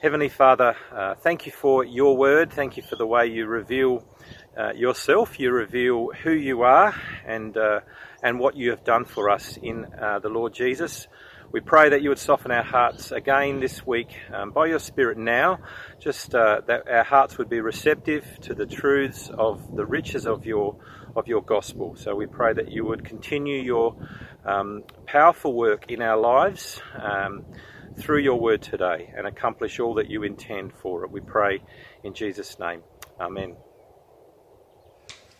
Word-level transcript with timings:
Heavenly 0.00 0.28
Father, 0.28 0.76
uh, 0.92 1.16
thank 1.16 1.44
you 1.44 1.50
for 1.50 1.84
your 1.84 2.16
word. 2.16 2.52
Thank 2.52 2.76
you 2.76 2.84
for 2.84 2.94
the 2.94 3.04
way 3.04 3.26
you 3.26 3.46
reveal 3.46 4.04
uh, 4.56 4.72
yourself. 4.72 5.40
You 5.40 5.50
reveal 5.50 6.10
who 6.22 6.30
you 6.30 6.62
are 6.62 6.94
and 7.26 7.56
uh, 7.56 7.80
and 8.22 8.38
what 8.38 8.54
you 8.56 8.70
have 8.70 8.84
done 8.84 9.04
for 9.04 9.28
us 9.28 9.56
in 9.60 9.86
uh, 10.00 10.20
the 10.20 10.28
Lord 10.28 10.54
Jesus. 10.54 11.08
We 11.50 11.58
pray 11.58 11.88
that 11.88 12.00
you 12.00 12.10
would 12.10 12.20
soften 12.20 12.52
our 12.52 12.62
hearts 12.62 13.10
again 13.10 13.58
this 13.58 13.84
week 13.84 14.16
um, 14.32 14.52
by 14.52 14.66
your 14.66 14.78
Spirit 14.78 15.18
now, 15.18 15.58
just 15.98 16.32
uh, 16.32 16.60
that 16.68 16.86
our 16.88 17.02
hearts 17.02 17.36
would 17.36 17.48
be 17.48 17.60
receptive 17.60 18.24
to 18.42 18.54
the 18.54 18.66
truths 18.66 19.30
of 19.36 19.74
the 19.74 19.84
riches 19.84 20.28
of 20.28 20.46
your 20.46 20.76
of 21.16 21.26
your 21.26 21.42
gospel. 21.42 21.96
So 21.96 22.14
we 22.14 22.26
pray 22.26 22.52
that 22.52 22.70
you 22.70 22.84
would 22.84 23.04
continue 23.04 23.60
your 23.60 23.96
um, 24.44 24.84
powerful 25.06 25.54
work 25.54 25.90
in 25.90 26.02
our 26.02 26.16
lives. 26.16 26.80
Um, 26.96 27.46
through 27.98 28.20
your 28.20 28.38
word 28.38 28.62
today 28.62 29.12
and 29.16 29.26
accomplish 29.26 29.80
all 29.80 29.94
that 29.94 30.08
you 30.08 30.22
intend 30.22 30.72
for 30.72 31.04
it. 31.04 31.10
We 31.10 31.20
pray 31.20 31.60
in 32.04 32.14
Jesus' 32.14 32.58
name. 32.58 32.82
Amen. 33.20 33.56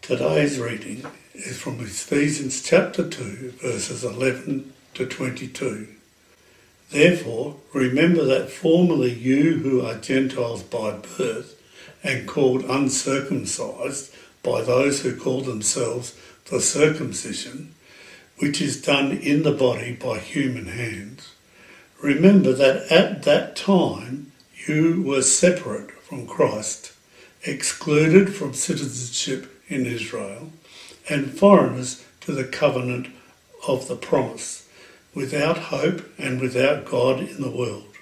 Today's 0.02 0.58
reading 0.58 1.04
is 1.34 1.58
from 1.58 1.80
Ephesians 1.80 2.62
chapter 2.62 3.08
2, 3.08 3.54
verses 3.62 4.04
11 4.04 4.72
to 4.94 5.06
22. 5.06 5.88
Therefore, 6.90 7.56
remember 7.72 8.24
that 8.24 8.50
formerly 8.50 9.12
you 9.12 9.58
who 9.58 9.84
are 9.84 9.94
Gentiles 9.94 10.62
by 10.62 10.92
birth 10.92 11.60
and 12.02 12.26
called 12.26 12.64
uncircumcised 12.64 14.14
by 14.42 14.62
those 14.62 15.02
who 15.02 15.14
call 15.14 15.42
themselves 15.42 16.18
the 16.50 16.60
circumcision, 16.60 17.74
which 18.38 18.60
is 18.62 18.80
done 18.80 19.12
in 19.12 19.42
the 19.42 19.52
body 19.52 19.92
by 19.92 20.18
human 20.18 20.66
hands 20.66 21.34
Remember 22.00 22.52
that 22.52 22.92
at 22.92 23.24
that 23.24 23.56
time 23.56 24.30
you 24.66 25.02
were 25.02 25.22
separate 25.22 25.90
from 25.90 26.26
Christ, 26.26 26.92
excluded 27.42 28.34
from 28.34 28.54
citizenship 28.54 29.52
in 29.68 29.84
Israel, 29.84 30.52
and 31.08 31.36
foreigners 31.36 32.04
to 32.20 32.32
the 32.32 32.44
covenant 32.44 33.08
of 33.66 33.88
the 33.88 33.96
promise, 33.96 34.68
without 35.12 35.58
hope 35.58 36.08
and 36.18 36.40
without 36.40 36.84
God 36.84 37.18
in 37.18 37.40
the 37.42 37.50
world. 37.50 37.96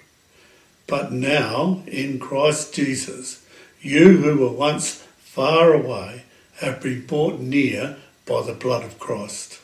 But 0.85 1.11
now, 1.11 1.81
in 1.87 2.19
Christ 2.19 2.75
Jesus, 2.75 3.43
you 3.81 4.17
who 4.17 4.37
were 4.37 4.51
once 4.51 5.03
far 5.17 5.73
away 5.73 6.23
have 6.57 6.81
been 6.81 7.05
brought 7.05 7.39
near 7.39 7.97
by 8.27 8.43
the 8.43 8.53
blood 8.53 8.83
of 8.83 8.99
Christ. 8.99 9.59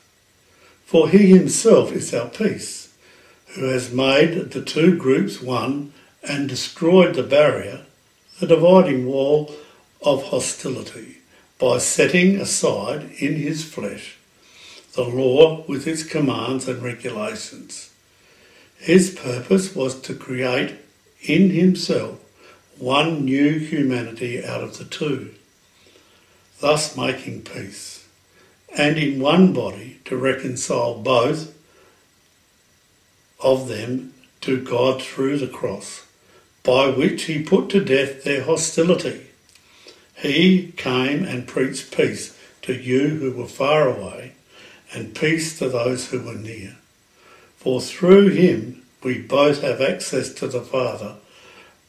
For 0.85 1.07
he 1.09 1.27
himself 1.27 1.91
is 1.91 2.13
our 2.13 2.29
peace 2.29 2.82
who 3.55 3.65
has 3.65 3.91
made 3.91 4.51
the 4.51 4.63
two 4.63 4.97
groups 4.97 5.41
one 5.41 5.93
and 6.23 6.49
destroyed 6.49 7.15
the 7.15 7.23
barrier, 7.23 7.81
the 8.39 8.47
dividing 8.47 9.05
wall 9.05 9.53
of 10.01 10.23
hostility, 10.25 11.17
by 11.59 11.77
setting 11.77 12.39
aside 12.39 13.03
in 13.19 13.35
his 13.35 13.63
flesh 13.63 14.17
the 14.93 15.03
law 15.03 15.63
with 15.67 15.87
its 15.87 16.03
commands 16.03 16.67
and 16.67 16.83
regulations. 16.83 17.91
His 18.77 19.11
purpose 19.11 19.75
was 19.75 19.99
to 20.01 20.13
create 20.13 20.75
in 21.21 21.49
himself 21.49 22.19
one 22.77 23.25
new 23.25 23.57
humanity 23.59 24.43
out 24.43 24.61
of 24.61 24.77
the 24.77 24.85
two, 24.85 25.33
thus 26.59 26.95
making 26.95 27.43
peace, 27.43 28.07
and 28.75 28.97
in 28.97 29.19
one 29.19 29.53
body 29.53 29.99
to 30.05 30.17
reconcile 30.17 30.99
both 30.99 31.52
of 33.43 33.67
them 33.67 34.13
to 34.41 34.61
God 34.63 35.01
through 35.01 35.37
the 35.37 35.47
cross, 35.47 36.05
by 36.63 36.87
which 36.87 37.23
he 37.23 37.43
put 37.43 37.69
to 37.69 37.83
death 37.83 38.23
their 38.23 38.43
hostility. 38.43 39.27
He 40.15 40.71
came 40.77 41.23
and 41.25 41.47
preached 41.47 41.95
peace 41.95 42.37
to 42.63 42.73
you 42.73 43.09
who 43.09 43.31
were 43.31 43.47
far 43.47 43.87
away, 43.87 44.33
and 44.93 45.15
peace 45.15 45.59
to 45.59 45.69
those 45.69 46.09
who 46.09 46.21
were 46.21 46.35
near. 46.35 46.77
For 47.57 47.81
through 47.81 48.29
him 48.29 48.83
we 49.03 49.19
both 49.19 49.61
have 49.61 49.81
access 49.81 50.33
to 50.35 50.47
the 50.47 50.61
Father 50.61 51.15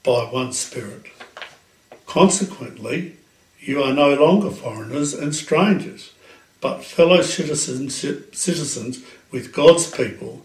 by 0.02 0.24
one 0.24 0.52
Spirit. 0.52 1.06
Consequently, 2.06 3.16
you 3.60 3.82
are 3.82 3.92
no 3.92 4.14
longer 4.14 4.50
foreigners 4.50 5.14
and 5.14 5.34
strangers, 5.34 6.12
but 6.60 6.84
fellow 6.84 7.22
citizens, 7.22 7.94
citizens 7.94 9.02
with 9.30 9.52
God's 9.52 9.90
people 9.90 10.44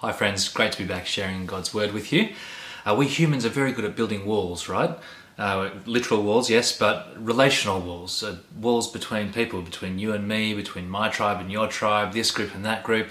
Hi, 0.00 0.12
friends. 0.12 0.48
Great 0.48 0.70
to 0.70 0.78
be 0.78 0.84
back 0.84 1.06
sharing 1.06 1.44
God's 1.44 1.74
Word 1.74 1.90
with 1.90 2.12
you. 2.12 2.32
Uh, 2.86 2.94
we 2.94 3.08
humans 3.08 3.44
are 3.44 3.48
very 3.48 3.72
good 3.72 3.84
at 3.84 3.96
building 3.96 4.26
walls, 4.26 4.68
right? 4.68 4.96
Uh, 5.36 5.70
literal 5.86 6.22
walls, 6.22 6.48
yes, 6.48 6.70
but 6.70 7.12
relational 7.18 7.80
walls. 7.80 8.22
Uh, 8.22 8.36
walls 8.56 8.88
between 8.88 9.32
people, 9.32 9.60
between 9.60 9.98
you 9.98 10.12
and 10.12 10.28
me, 10.28 10.54
between 10.54 10.88
my 10.88 11.08
tribe 11.08 11.40
and 11.40 11.50
your 11.50 11.66
tribe, 11.66 12.12
this 12.12 12.30
group 12.30 12.54
and 12.54 12.64
that 12.64 12.84
group. 12.84 13.08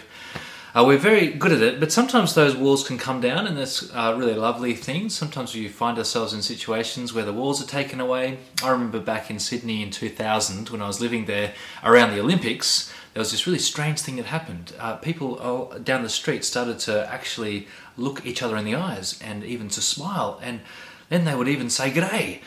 Uh, 0.74 0.86
we're 0.88 0.98
very 0.98 1.28
good 1.28 1.52
at 1.52 1.62
it, 1.62 1.82
but 1.82 1.92
sometimes 1.92 2.36
those 2.36 2.56
walls 2.56 2.88
can 2.88 2.98
come 2.98 3.20
down, 3.20 3.46
and 3.48 3.58
that's 3.58 3.92
a 3.94 4.16
really 4.16 4.36
lovely 4.36 4.74
thing. 4.74 5.10
Sometimes 5.10 5.54
we 5.54 5.68
find 5.68 5.98
ourselves 5.98 6.32
in 6.32 6.42
situations 6.42 7.14
where 7.14 7.26
the 7.26 7.34
walls 7.34 7.62
are 7.62 7.68
taken 7.68 8.00
away. 8.00 8.38
I 8.64 8.70
remember 8.70 9.02
back 9.02 9.30
in 9.30 9.40
Sydney 9.40 9.84
in 9.84 9.92
2000 9.92 10.70
when 10.70 10.82
I 10.82 10.88
was 10.88 11.02
living 11.02 11.26
there 11.26 11.54
around 11.84 12.12
the 12.12 12.22
Olympics 12.22 12.94
there 13.18 13.22
was 13.22 13.32
this 13.32 13.48
really 13.48 13.58
strange 13.58 14.00
thing 14.00 14.18
that 14.18 14.28
happened. 14.28 14.74
Uh, 14.78 14.96
people 14.98 15.74
down 15.84 16.04
the 16.04 16.08
street 16.08 16.46
started 16.46 16.78
to 16.78 17.12
actually 17.12 17.68
look 17.98 18.24
each 18.24 18.44
other 18.44 18.56
in 18.56 18.64
the 18.64 18.76
eyes 18.76 19.20
and 19.24 19.44
even 19.44 19.70
to 19.70 19.82
smile, 19.82 20.40
and 20.44 20.62
then 21.10 21.26
they 21.26 21.34
would 21.34 21.48
even 21.48 21.68
say 21.68 21.90
"g'day," 21.90 22.42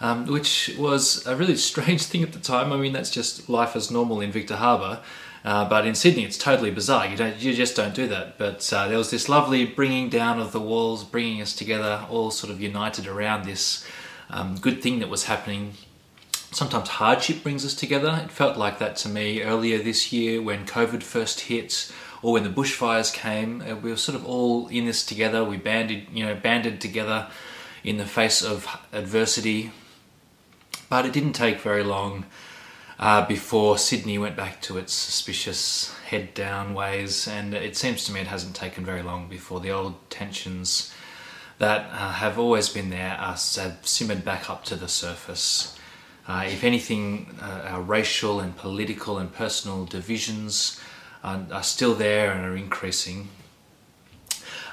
um, 0.00 0.26
which 0.26 0.74
was 0.76 1.24
a 1.28 1.36
really 1.36 1.54
strange 1.70 2.02
thing 2.02 2.24
at 2.24 2.32
the 2.32 2.40
time. 2.40 2.72
I 2.72 2.76
mean, 2.76 2.92
that's 2.92 3.10
just 3.10 3.48
life 3.48 3.76
as 3.76 3.88
normal 3.88 4.20
in 4.20 4.32
Victor 4.32 4.56
Harbor. 4.56 5.00
Uh, 5.44 5.68
but 5.68 5.86
in 5.86 5.94
Sydney, 5.94 6.24
it's 6.24 6.38
totally 6.38 6.72
bizarre. 6.72 7.06
You 7.06 7.16
don't, 7.16 7.36
you 7.36 7.54
just 7.54 7.76
don't 7.76 7.94
do 7.94 8.08
that. 8.08 8.36
But 8.36 8.68
uh, 8.72 8.88
there 8.88 8.98
was 8.98 9.12
this 9.12 9.28
lovely 9.28 9.64
bringing 9.64 10.08
down 10.08 10.40
of 10.40 10.50
the 10.50 10.58
walls, 10.58 11.04
bringing 11.04 11.40
us 11.40 11.54
together, 11.54 12.04
all 12.10 12.32
sort 12.32 12.52
of 12.52 12.60
united 12.60 13.06
around 13.06 13.44
this 13.44 13.86
um, 14.28 14.56
good 14.56 14.82
thing 14.82 14.98
that 14.98 15.08
was 15.08 15.26
happening 15.26 15.74
Sometimes 16.50 16.88
hardship 16.88 17.42
brings 17.42 17.64
us 17.64 17.74
together. 17.74 18.20
It 18.24 18.30
felt 18.30 18.56
like 18.56 18.78
that 18.78 18.96
to 18.96 19.08
me 19.08 19.42
earlier 19.42 19.78
this 19.78 20.12
year 20.12 20.40
when 20.40 20.66
COVID 20.66 21.02
first 21.02 21.40
hit 21.40 21.92
or 22.22 22.32
when 22.32 22.44
the 22.44 22.50
bushfires 22.50 23.12
came. 23.12 23.62
Uh, 23.62 23.76
we 23.76 23.90
were 23.90 23.96
sort 23.96 24.16
of 24.16 24.24
all 24.24 24.68
in 24.68 24.86
this 24.86 25.04
together. 25.04 25.44
We 25.44 25.56
banded, 25.58 26.06
you 26.12 26.24
know, 26.24 26.34
banded 26.34 26.80
together 26.80 27.28
in 27.84 27.98
the 27.98 28.06
face 28.06 28.42
of 28.42 28.66
adversity. 28.92 29.72
But 30.88 31.04
it 31.04 31.12
didn't 31.12 31.34
take 31.34 31.60
very 31.60 31.82
long 31.82 32.26
uh, 32.98 33.26
before 33.26 33.76
Sydney 33.76 34.18
went 34.18 34.36
back 34.36 34.62
to 34.62 34.78
its 34.78 34.92
suspicious 34.92 35.94
head 36.06 36.32
down 36.34 36.74
ways, 36.74 37.28
and 37.28 37.52
it 37.52 37.76
seems 37.76 38.04
to 38.04 38.12
me 38.12 38.20
it 38.20 38.26
hasn't 38.26 38.56
taken 38.56 38.84
very 38.84 39.02
long 39.02 39.28
before 39.28 39.60
the 39.60 39.70
old 39.70 39.94
tensions 40.08 40.94
that 41.58 41.90
uh, 41.90 42.12
have 42.12 42.38
always 42.38 42.68
been 42.68 42.90
there 42.90 43.10
have 43.10 43.38
simmered 43.82 44.24
back 44.24 44.48
up 44.48 44.64
to 44.64 44.76
the 44.76 44.88
surface. 44.88 45.76
Uh, 46.28 46.44
if 46.46 46.64
anything, 46.64 47.34
uh, 47.40 47.68
our 47.68 47.82
racial 47.82 48.40
and 48.40 48.56
political 48.56 49.18
and 49.18 49.32
personal 49.32 49.84
divisions 49.84 50.80
are, 51.22 51.46
are 51.52 51.62
still 51.62 51.94
there 51.94 52.32
and 52.32 52.44
are 52.44 52.56
increasing. 52.56 53.28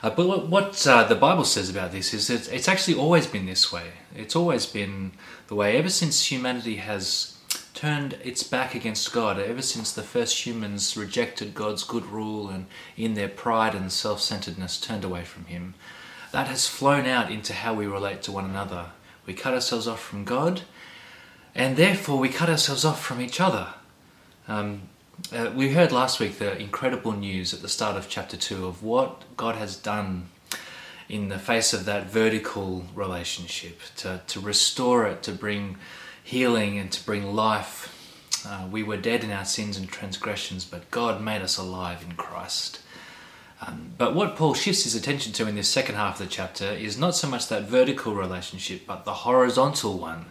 Uh, 0.01 0.09
but 0.09 0.49
what 0.49 0.85
uh, 0.85 1.03
the 1.03 1.15
Bible 1.15 1.45
says 1.45 1.69
about 1.69 1.91
this 1.91 2.13
is 2.13 2.27
that 2.27 2.51
it's 2.51 2.67
actually 2.67 2.97
always 2.97 3.27
been 3.27 3.45
this 3.45 3.71
way. 3.71 3.91
It's 4.15 4.35
always 4.35 4.65
been 4.65 5.13
the 5.47 5.55
way 5.55 5.77
ever 5.77 5.89
since 5.89 6.29
humanity 6.31 6.75
has 6.75 7.37
turned 7.73 8.13
its 8.23 8.43
back 8.43 8.75
against 8.75 9.13
God, 9.13 9.39
ever 9.39 9.61
since 9.61 9.91
the 9.91 10.03
first 10.03 10.45
humans 10.45 10.97
rejected 10.97 11.53
God's 11.53 11.83
good 11.83 12.05
rule 12.05 12.49
and 12.49 12.65
in 12.97 13.13
their 13.13 13.29
pride 13.29 13.75
and 13.75 13.91
self 13.91 14.21
centeredness 14.21 14.79
turned 14.79 15.03
away 15.03 15.23
from 15.23 15.45
Him. 15.45 15.73
That 16.31 16.47
has 16.47 16.67
flown 16.67 17.05
out 17.05 17.31
into 17.31 17.53
how 17.53 17.73
we 17.73 17.85
relate 17.87 18.23
to 18.23 18.31
one 18.31 18.45
another. 18.45 18.87
We 19.25 19.33
cut 19.33 19.53
ourselves 19.53 19.87
off 19.87 20.01
from 20.01 20.25
God 20.25 20.63
and 21.55 21.77
therefore 21.77 22.17
we 22.17 22.29
cut 22.29 22.49
ourselves 22.49 22.85
off 22.85 23.03
from 23.03 23.21
each 23.21 23.39
other. 23.39 23.67
Um, 24.47 24.83
uh, 25.31 25.51
we 25.55 25.73
heard 25.73 25.91
last 25.91 26.19
week 26.19 26.39
the 26.39 26.57
incredible 26.57 27.11
news 27.11 27.53
at 27.53 27.61
the 27.61 27.69
start 27.69 27.95
of 27.95 28.09
chapter 28.09 28.35
2 28.35 28.65
of 28.65 28.83
what 28.83 29.23
God 29.37 29.55
has 29.55 29.75
done 29.75 30.29
in 31.07 31.29
the 31.29 31.37
face 31.37 31.73
of 31.73 31.85
that 31.85 32.09
vertical 32.09 32.85
relationship, 32.95 33.79
to, 33.97 34.21
to 34.27 34.39
restore 34.39 35.05
it, 35.05 35.21
to 35.23 35.31
bring 35.31 35.77
healing 36.23 36.79
and 36.79 36.91
to 36.91 37.05
bring 37.05 37.35
life. 37.35 37.89
Uh, 38.45 38.67
we 38.69 38.83
were 38.83 38.97
dead 38.97 39.23
in 39.23 39.31
our 39.31 39.45
sins 39.45 39.77
and 39.77 39.87
transgressions, 39.87 40.65
but 40.65 40.89
God 40.91 41.21
made 41.21 41.41
us 41.41 41.57
alive 41.57 42.03
in 42.03 42.15
Christ. 42.15 42.79
Um, 43.61 43.93
but 43.97 44.15
what 44.15 44.35
Paul 44.35 44.53
shifts 44.53 44.83
his 44.83 44.95
attention 44.95 45.31
to 45.33 45.47
in 45.47 45.55
this 45.55 45.69
second 45.69 45.95
half 45.95 46.19
of 46.19 46.27
the 46.27 46.33
chapter 46.33 46.65
is 46.65 46.97
not 46.97 47.15
so 47.15 47.29
much 47.29 47.47
that 47.47 47.63
vertical 47.63 48.15
relationship, 48.15 48.81
but 48.87 49.05
the 49.05 49.13
horizontal 49.13 49.97
one. 49.97 50.25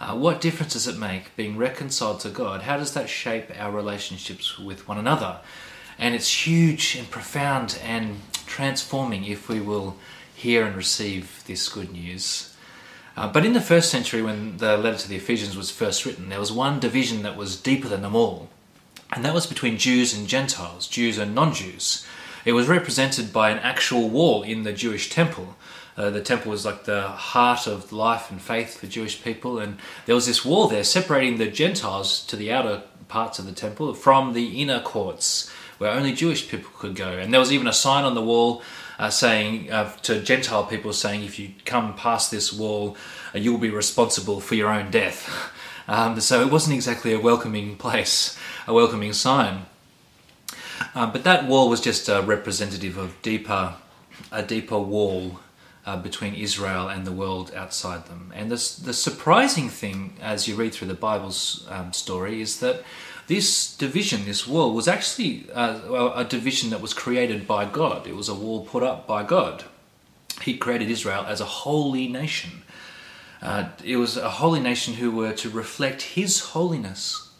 Uh, 0.00 0.14
what 0.14 0.40
difference 0.40 0.72
does 0.72 0.88
it 0.88 0.96
make 0.96 1.36
being 1.36 1.58
reconciled 1.58 2.20
to 2.20 2.30
God? 2.30 2.62
How 2.62 2.78
does 2.78 2.94
that 2.94 3.10
shape 3.10 3.50
our 3.58 3.70
relationships 3.70 4.58
with 4.58 4.88
one 4.88 4.96
another? 4.96 5.40
And 5.98 6.14
it's 6.14 6.46
huge 6.46 6.96
and 6.96 7.10
profound 7.10 7.78
and 7.84 8.20
transforming 8.46 9.24
if 9.24 9.50
we 9.50 9.60
will 9.60 9.98
hear 10.34 10.64
and 10.64 10.74
receive 10.74 11.44
this 11.46 11.68
good 11.68 11.92
news. 11.92 12.56
Uh, 13.14 13.30
but 13.30 13.44
in 13.44 13.52
the 13.52 13.60
first 13.60 13.90
century, 13.90 14.22
when 14.22 14.56
the 14.56 14.78
letter 14.78 14.96
to 14.96 15.08
the 15.08 15.16
Ephesians 15.16 15.54
was 15.54 15.70
first 15.70 16.06
written, 16.06 16.30
there 16.30 16.40
was 16.40 16.50
one 16.50 16.80
division 16.80 17.22
that 17.22 17.36
was 17.36 17.60
deeper 17.60 17.86
than 17.86 18.00
them 18.00 18.16
all, 18.16 18.48
and 19.12 19.22
that 19.22 19.34
was 19.34 19.46
between 19.46 19.76
Jews 19.76 20.16
and 20.16 20.26
Gentiles, 20.26 20.88
Jews 20.88 21.18
and 21.18 21.34
non 21.34 21.52
Jews. 21.52 22.06
It 22.46 22.52
was 22.52 22.68
represented 22.68 23.34
by 23.34 23.50
an 23.50 23.58
actual 23.58 24.08
wall 24.08 24.42
in 24.42 24.62
the 24.62 24.72
Jewish 24.72 25.10
temple. 25.10 25.56
Uh, 26.00 26.08
the 26.08 26.22
temple 26.22 26.50
was 26.50 26.64
like 26.64 26.84
the 26.84 27.02
heart 27.02 27.66
of 27.66 27.92
life 27.92 28.30
and 28.30 28.40
faith 28.40 28.78
for 28.78 28.86
Jewish 28.86 29.22
people, 29.22 29.58
and 29.58 29.76
there 30.06 30.14
was 30.14 30.26
this 30.26 30.46
wall 30.46 30.66
there 30.66 30.82
separating 30.82 31.36
the 31.36 31.46
Gentiles 31.46 32.24
to 32.24 32.36
the 32.36 32.50
outer 32.50 32.84
parts 33.08 33.38
of 33.38 33.44
the 33.44 33.52
temple 33.52 33.92
from 33.92 34.32
the 34.32 34.62
inner 34.62 34.80
courts 34.80 35.50
where 35.76 35.90
only 35.90 36.14
Jewish 36.14 36.48
people 36.48 36.70
could 36.78 36.96
go. 36.96 37.10
And 37.18 37.34
there 37.34 37.38
was 37.38 37.52
even 37.52 37.66
a 37.66 37.72
sign 37.74 38.04
on 38.04 38.14
the 38.14 38.22
wall 38.22 38.62
uh, 38.98 39.10
saying 39.10 39.70
uh, 39.70 39.94
to 40.04 40.22
Gentile 40.22 40.64
people, 40.64 40.94
saying, 40.94 41.22
if 41.22 41.38
you 41.38 41.50
come 41.66 41.94
past 41.94 42.30
this 42.30 42.50
wall, 42.50 42.96
uh, 43.34 43.38
you 43.38 43.52
will 43.52 43.58
be 43.58 43.68
responsible 43.68 44.40
for 44.40 44.54
your 44.54 44.70
own 44.70 44.90
death. 44.90 45.52
Um, 45.88 46.20
so 46.20 46.40
it 46.40 46.52
wasn't 46.52 46.76
exactly 46.76 47.12
a 47.12 47.18
welcoming 47.18 47.74
place, 47.74 48.38
a 48.68 48.72
welcoming 48.72 49.12
sign. 49.12 49.66
Um, 50.94 51.10
but 51.10 51.24
that 51.24 51.48
wall 51.48 51.68
was 51.68 51.80
just 51.80 52.08
a 52.08 52.22
representative 52.22 52.96
of 52.96 53.20
deeper, 53.22 53.74
a 54.30 54.42
deeper 54.44 54.78
wall 54.78 55.40
uh, 55.86 55.96
between 55.96 56.34
Israel 56.34 56.88
and 56.88 57.06
the 57.06 57.12
world 57.12 57.52
outside 57.54 58.06
them. 58.06 58.32
And 58.34 58.50
the, 58.50 58.82
the 58.84 58.92
surprising 58.92 59.68
thing, 59.68 60.14
as 60.20 60.46
you 60.46 60.54
read 60.54 60.74
through 60.74 60.88
the 60.88 60.94
Bible's 60.94 61.66
um, 61.70 61.92
story, 61.92 62.40
is 62.40 62.60
that 62.60 62.82
this 63.26 63.76
division, 63.76 64.24
this 64.24 64.46
wall, 64.46 64.74
was 64.74 64.88
actually 64.88 65.46
uh, 65.52 66.12
a 66.16 66.24
division 66.24 66.70
that 66.70 66.80
was 66.80 66.92
created 66.92 67.46
by 67.46 67.64
God. 67.64 68.06
It 68.06 68.16
was 68.16 68.28
a 68.28 68.34
wall 68.34 68.64
put 68.64 68.82
up 68.82 69.06
by 69.06 69.22
God. 69.22 69.64
He 70.42 70.56
created 70.56 70.90
Israel 70.90 71.24
as 71.26 71.40
a 71.40 71.44
holy 71.44 72.08
nation. 72.08 72.62
Uh, 73.40 73.68
it 73.84 73.96
was 73.96 74.16
a 74.16 74.30
holy 74.30 74.60
nation 74.60 74.94
who 74.94 75.10
were 75.10 75.32
to 75.32 75.48
reflect 75.48 76.02
His 76.02 76.40
holiness. 76.40 77.30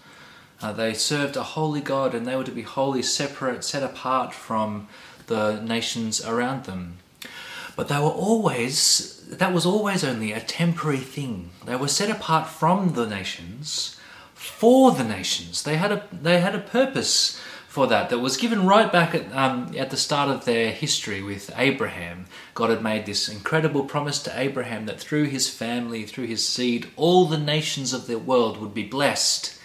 Uh, 0.62 0.72
they 0.72 0.94
served 0.94 1.36
a 1.36 1.43
holy 1.43 1.81
God 1.81 2.14
and 2.14 2.26
they 2.26 2.36
were 2.36 2.44
to 2.44 2.50
be 2.52 2.62
wholly 2.62 3.02
separate, 3.02 3.64
set 3.64 3.82
apart 3.82 4.32
from 4.32 4.88
the 5.26 5.60
nations 5.60 6.25
around 6.25 6.64
them. 6.64 6.98
But 7.81 7.88
they 7.88 7.97
were 7.97 8.11
always, 8.11 9.25
that 9.31 9.55
was 9.55 9.65
always 9.65 10.05
only 10.05 10.32
a 10.32 10.41
temporary 10.41 10.99
thing. 10.99 11.49
They 11.65 11.77
were 11.77 11.88
set 11.88 12.11
apart 12.11 12.47
from 12.47 12.93
the 12.93 13.06
nations 13.06 13.97
for 14.35 14.93
the 14.93 15.03
nations. 15.03 15.62
They 15.62 15.79
had 15.79 15.91
a 15.91 16.06
they 16.12 16.41
had 16.41 16.55
a 16.55 16.59
purpose 16.59 17.41
for 17.69 17.87
that 17.87 18.11
that 18.11 18.19
was 18.19 18.37
given 18.37 18.67
right 18.67 18.93
back 18.93 19.15
at 19.15 19.35
um, 19.35 19.75
at 19.79 19.88
the 19.88 19.97
start 19.97 20.29
of 20.29 20.44
their 20.44 20.73
history 20.73 21.23
with 21.23 21.50
Abraham. 21.56 22.27
God 22.53 22.69
had 22.69 22.82
made 22.82 23.06
this 23.06 23.31
incredible 23.31 23.85
promise 23.87 24.23
to 24.25 24.38
Abraham 24.38 24.85
that 24.85 25.00
through 25.00 25.29
his 25.29 25.49
family, 25.49 26.05
through 26.05 26.27
his 26.27 26.47
seed, 26.47 26.91
all 26.97 27.25
the 27.25 27.38
nations 27.38 27.94
of 27.94 28.06
the 28.06 28.19
world 28.19 28.59
would 28.59 28.75
be 28.75 28.85
blessed. 28.85 29.59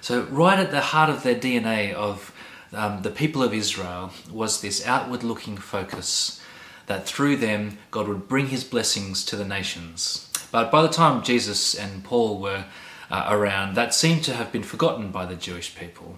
So 0.00 0.22
right 0.30 0.60
at 0.60 0.70
the 0.70 0.92
heart 0.94 1.10
of 1.10 1.24
their 1.24 1.34
DNA 1.34 1.92
of 1.92 2.32
um, 2.72 3.02
the 3.02 3.10
people 3.10 3.42
of 3.42 3.52
Israel 3.52 4.12
was 4.30 4.60
this 4.60 4.86
outward-looking 4.86 5.56
focus 5.56 6.38
that 6.88 7.06
through 7.06 7.36
them 7.36 7.78
God 7.90 8.08
would 8.08 8.28
bring 8.28 8.48
His 8.48 8.64
blessings 8.64 9.24
to 9.26 9.36
the 9.36 9.44
nations. 9.44 10.30
But 10.50 10.70
by 10.70 10.82
the 10.82 10.88
time 10.88 11.22
Jesus 11.22 11.74
and 11.74 12.02
Paul 12.02 12.40
were 12.40 12.64
uh, 13.10 13.26
around 13.30 13.74
that 13.74 13.94
seemed 13.94 14.24
to 14.24 14.34
have 14.34 14.52
been 14.52 14.62
forgotten 14.62 15.10
by 15.10 15.26
the 15.26 15.36
Jewish 15.36 15.74
people. 15.74 16.16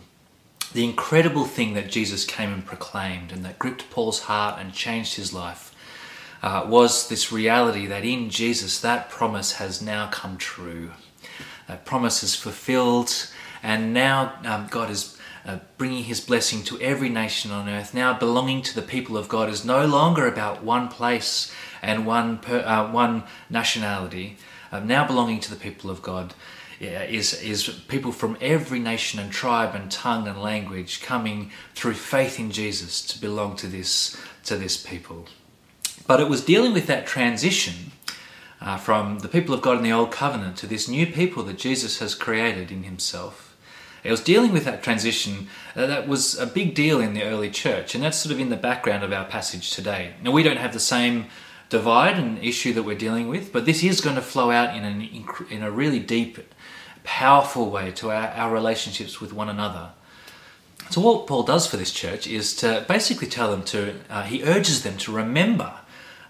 The 0.72 0.84
incredible 0.84 1.44
thing 1.44 1.74
that 1.74 1.90
Jesus 1.90 2.24
came 2.24 2.52
and 2.52 2.64
proclaimed 2.64 3.32
and 3.32 3.44
that 3.44 3.58
gripped 3.58 3.90
Paul's 3.90 4.20
heart 4.20 4.60
and 4.60 4.72
changed 4.72 5.16
his 5.16 5.32
life 5.32 5.74
uh, 6.42 6.64
was 6.66 7.08
this 7.08 7.32
reality 7.32 7.86
that 7.86 8.04
in 8.04 8.30
Jesus 8.30 8.80
that 8.80 9.10
promise 9.10 9.52
has 9.52 9.82
now 9.82 10.08
come 10.10 10.36
true. 10.36 10.92
That 11.68 11.84
promise 11.84 12.22
is 12.22 12.34
fulfilled, 12.34 13.28
and 13.62 13.92
now 13.92 14.38
um, 14.44 14.66
God 14.70 14.90
is 14.90 15.19
uh, 15.44 15.58
bringing 15.78 16.04
his 16.04 16.20
blessing 16.20 16.62
to 16.64 16.80
every 16.80 17.08
nation 17.08 17.50
on 17.50 17.68
earth. 17.68 17.94
Now, 17.94 18.18
belonging 18.18 18.62
to 18.62 18.74
the 18.74 18.82
people 18.82 19.16
of 19.16 19.28
God 19.28 19.48
is 19.48 19.64
no 19.64 19.86
longer 19.86 20.26
about 20.26 20.62
one 20.62 20.88
place 20.88 21.52
and 21.82 22.06
one, 22.06 22.38
per, 22.38 22.60
uh, 22.60 22.90
one 22.90 23.24
nationality. 23.48 24.36
Uh, 24.70 24.80
now, 24.80 25.06
belonging 25.06 25.40
to 25.40 25.50
the 25.50 25.56
people 25.56 25.90
of 25.90 26.02
God 26.02 26.34
is, 26.80 27.34
is 27.42 27.68
people 27.88 28.12
from 28.12 28.38
every 28.40 28.78
nation 28.78 29.20
and 29.20 29.30
tribe 29.30 29.74
and 29.74 29.90
tongue 29.90 30.26
and 30.26 30.40
language 30.40 31.02
coming 31.02 31.50
through 31.74 31.94
faith 31.94 32.38
in 32.40 32.50
Jesus 32.50 33.02
to 33.02 33.20
belong 33.20 33.56
to 33.56 33.66
this, 33.66 34.16
to 34.44 34.56
this 34.56 34.76
people. 34.76 35.26
But 36.06 36.20
it 36.20 36.28
was 36.28 36.44
dealing 36.44 36.72
with 36.72 36.86
that 36.86 37.06
transition 37.06 37.92
uh, 38.60 38.76
from 38.78 39.20
the 39.20 39.28
people 39.28 39.54
of 39.54 39.62
God 39.62 39.76
in 39.76 39.82
the 39.82 39.92
Old 39.92 40.10
Covenant 40.10 40.56
to 40.58 40.66
this 40.66 40.88
new 40.88 41.06
people 41.06 41.42
that 41.44 41.58
Jesus 41.58 41.98
has 41.98 42.14
created 42.14 42.70
in 42.70 42.84
Himself. 42.84 43.49
It 44.02 44.10
was 44.10 44.20
dealing 44.20 44.52
with 44.52 44.64
that 44.64 44.82
transition 44.82 45.48
uh, 45.76 45.86
that 45.86 46.08
was 46.08 46.38
a 46.38 46.46
big 46.46 46.74
deal 46.74 47.00
in 47.00 47.14
the 47.14 47.24
early 47.24 47.50
church, 47.50 47.94
and 47.94 48.02
that's 48.02 48.18
sort 48.18 48.32
of 48.32 48.40
in 48.40 48.48
the 48.48 48.56
background 48.56 49.04
of 49.04 49.12
our 49.12 49.24
passage 49.24 49.70
today. 49.70 50.14
Now, 50.22 50.30
we 50.30 50.42
don't 50.42 50.56
have 50.56 50.72
the 50.72 50.80
same 50.80 51.26
divide 51.68 52.18
and 52.18 52.38
issue 52.42 52.72
that 52.72 52.82
we're 52.82 52.98
dealing 52.98 53.28
with, 53.28 53.52
but 53.52 53.66
this 53.66 53.82
is 53.84 54.00
going 54.00 54.16
to 54.16 54.22
flow 54.22 54.50
out 54.50 54.76
in, 54.76 54.84
an, 54.84 55.08
in 55.50 55.62
a 55.62 55.70
really 55.70 56.00
deep 56.00 56.38
powerful 57.04 57.70
way 57.70 57.90
to 57.92 58.10
our, 58.10 58.28
our 58.28 58.52
relationships 58.52 59.20
with 59.20 59.32
one 59.32 59.48
another. 59.48 59.90
So, 60.90 61.00
what 61.00 61.26
Paul 61.26 61.44
does 61.44 61.66
for 61.66 61.76
this 61.76 61.92
church 61.92 62.26
is 62.26 62.54
to 62.56 62.84
basically 62.88 63.28
tell 63.28 63.50
them 63.50 63.62
to, 63.64 63.94
uh, 64.10 64.24
he 64.24 64.42
urges 64.42 64.82
them 64.82 64.96
to 64.98 65.12
remember, 65.12 65.74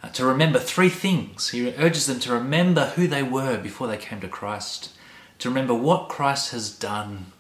uh, 0.03 0.09
to 0.11 0.27
remember 0.27 0.59
three 0.59 0.91
things. 0.91 1.49
He 1.49 1.73
urges 1.75 2.07
them 2.07 2.21
to 2.21 2.33
remember 2.35 2.87
who 2.91 3.07
they 3.07 3.23
were 3.23 3.57
before 3.57 3.87
they 3.87 3.97
came 3.97 4.21
to 4.21 4.29
Christ, 4.29 4.91
to 5.39 5.49
remember 5.49 5.73
what 5.73 6.11
Christ 6.11 6.51
has 6.51 6.71
done, 6.71 7.33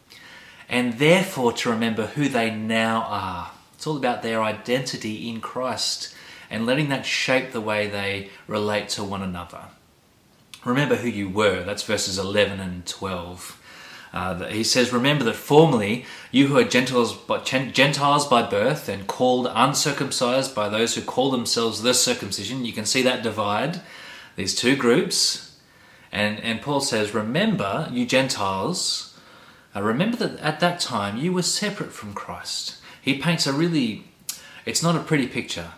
and 0.70 0.94
therefore 0.94 1.52
to 1.52 1.68
remember 1.68 2.06
who 2.06 2.28
they 2.28 2.50
now 2.50 3.02
are. 3.02 3.50
It's 3.74 3.86
all 3.86 3.96
about 3.96 4.22
their 4.22 4.40
identity 4.40 5.28
in 5.28 5.40
Christ 5.40 6.14
and 6.48 6.64
letting 6.64 6.88
that 6.88 7.04
shape 7.04 7.50
the 7.50 7.60
way 7.60 7.88
they 7.88 8.30
relate 8.46 8.88
to 8.90 9.04
one 9.04 9.22
another. 9.22 9.64
Remember 10.64 10.96
who 10.96 11.08
you 11.08 11.28
were. 11.28 11.64
That's 11.64 11.82
verses 11.82 12.18
11 12.18 12.60
and 12.60 12.86
12. 12.86 13.56
Uh, 14.12 14.46
he 14.46 14.62
says, 14.62 14.92
Remember 14.92 15.24
that 15.24 15.36
formerly 15.36 16.04
you 16.30 16.46
who 16.46 16.58
are 16.58 16.64
Gentiles 16.64 17.14
by, 17.14 17.38
Gentiles 17.40 18.26
by 18.26 18.48
birth 18.48 18.88
and 18.88 19.06
called 19.06 19.48
uncircumcised 19.52 20.54
by 20.54 20.68
those 20.68 20.94
who 20.94 21.02
call 21.02 21.30
themselves 21.30 21.82
the 21.82 21.94
circumcision. 21.94 22.64
You 22.64 22.72
can 22.72 22.86
see 22.86 23.02
that 23.02 23.22
divide, 23.22 23.80
these 24.36 24.54
two 24.54 24.76
groups. 24.76 25.58
And, 26.12 26.40
and 26.40 26.60
Paul 26.60 26.80
says, 26.80 27.14
Remember, 27.14 27.88
you 27.92 28.04
Gentiles, 28.04 29.09
remember 29.78 30.16
that 30.16 30.38
at 30.40 30.60
that 30.60 30.80
time 30.80 31.16
you 31.16 31.32
were 31.32 31.42
separate 31.42 31.92
from 31.92 32.12
Christ. 32.12 32.76
He 33.00 33.18
paints 33.18 33.46
a 33.46 33.52
really, 33.52 34.04
it's 34.66 34.82
not 34.82 34.96
a 34.96 35.00
pretty 35.00 35.28
picture 35.28 35.70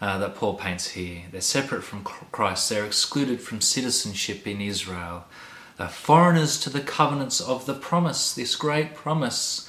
uh, 0.00 0.18
that 0.18 0.36
Paul 0.36 0.54
paints 0.54 0.90
here. 0.90 1.22
They're 1.32 1.40
separate 1.40 1.82
from 1.82 2.04
Christ, 2.04 2.70
they're 2.70 2.84
excluded 2.84 3.40
from 3.40 3.60
citizenship 3.60 4.46
in 4.46 4.60
Israel. 4.60 5.24
They're 5.76 5.88
foreigners 5.88 6.60
to 6.60 6.70
the 6.70 6.80
covenants 6.80 7.40
of 7.40 7.66
the 7.66 7.74
promise, 7.74 8.32
this 8.32 8.54
great 8.54 8.94
promise 8.94 9.68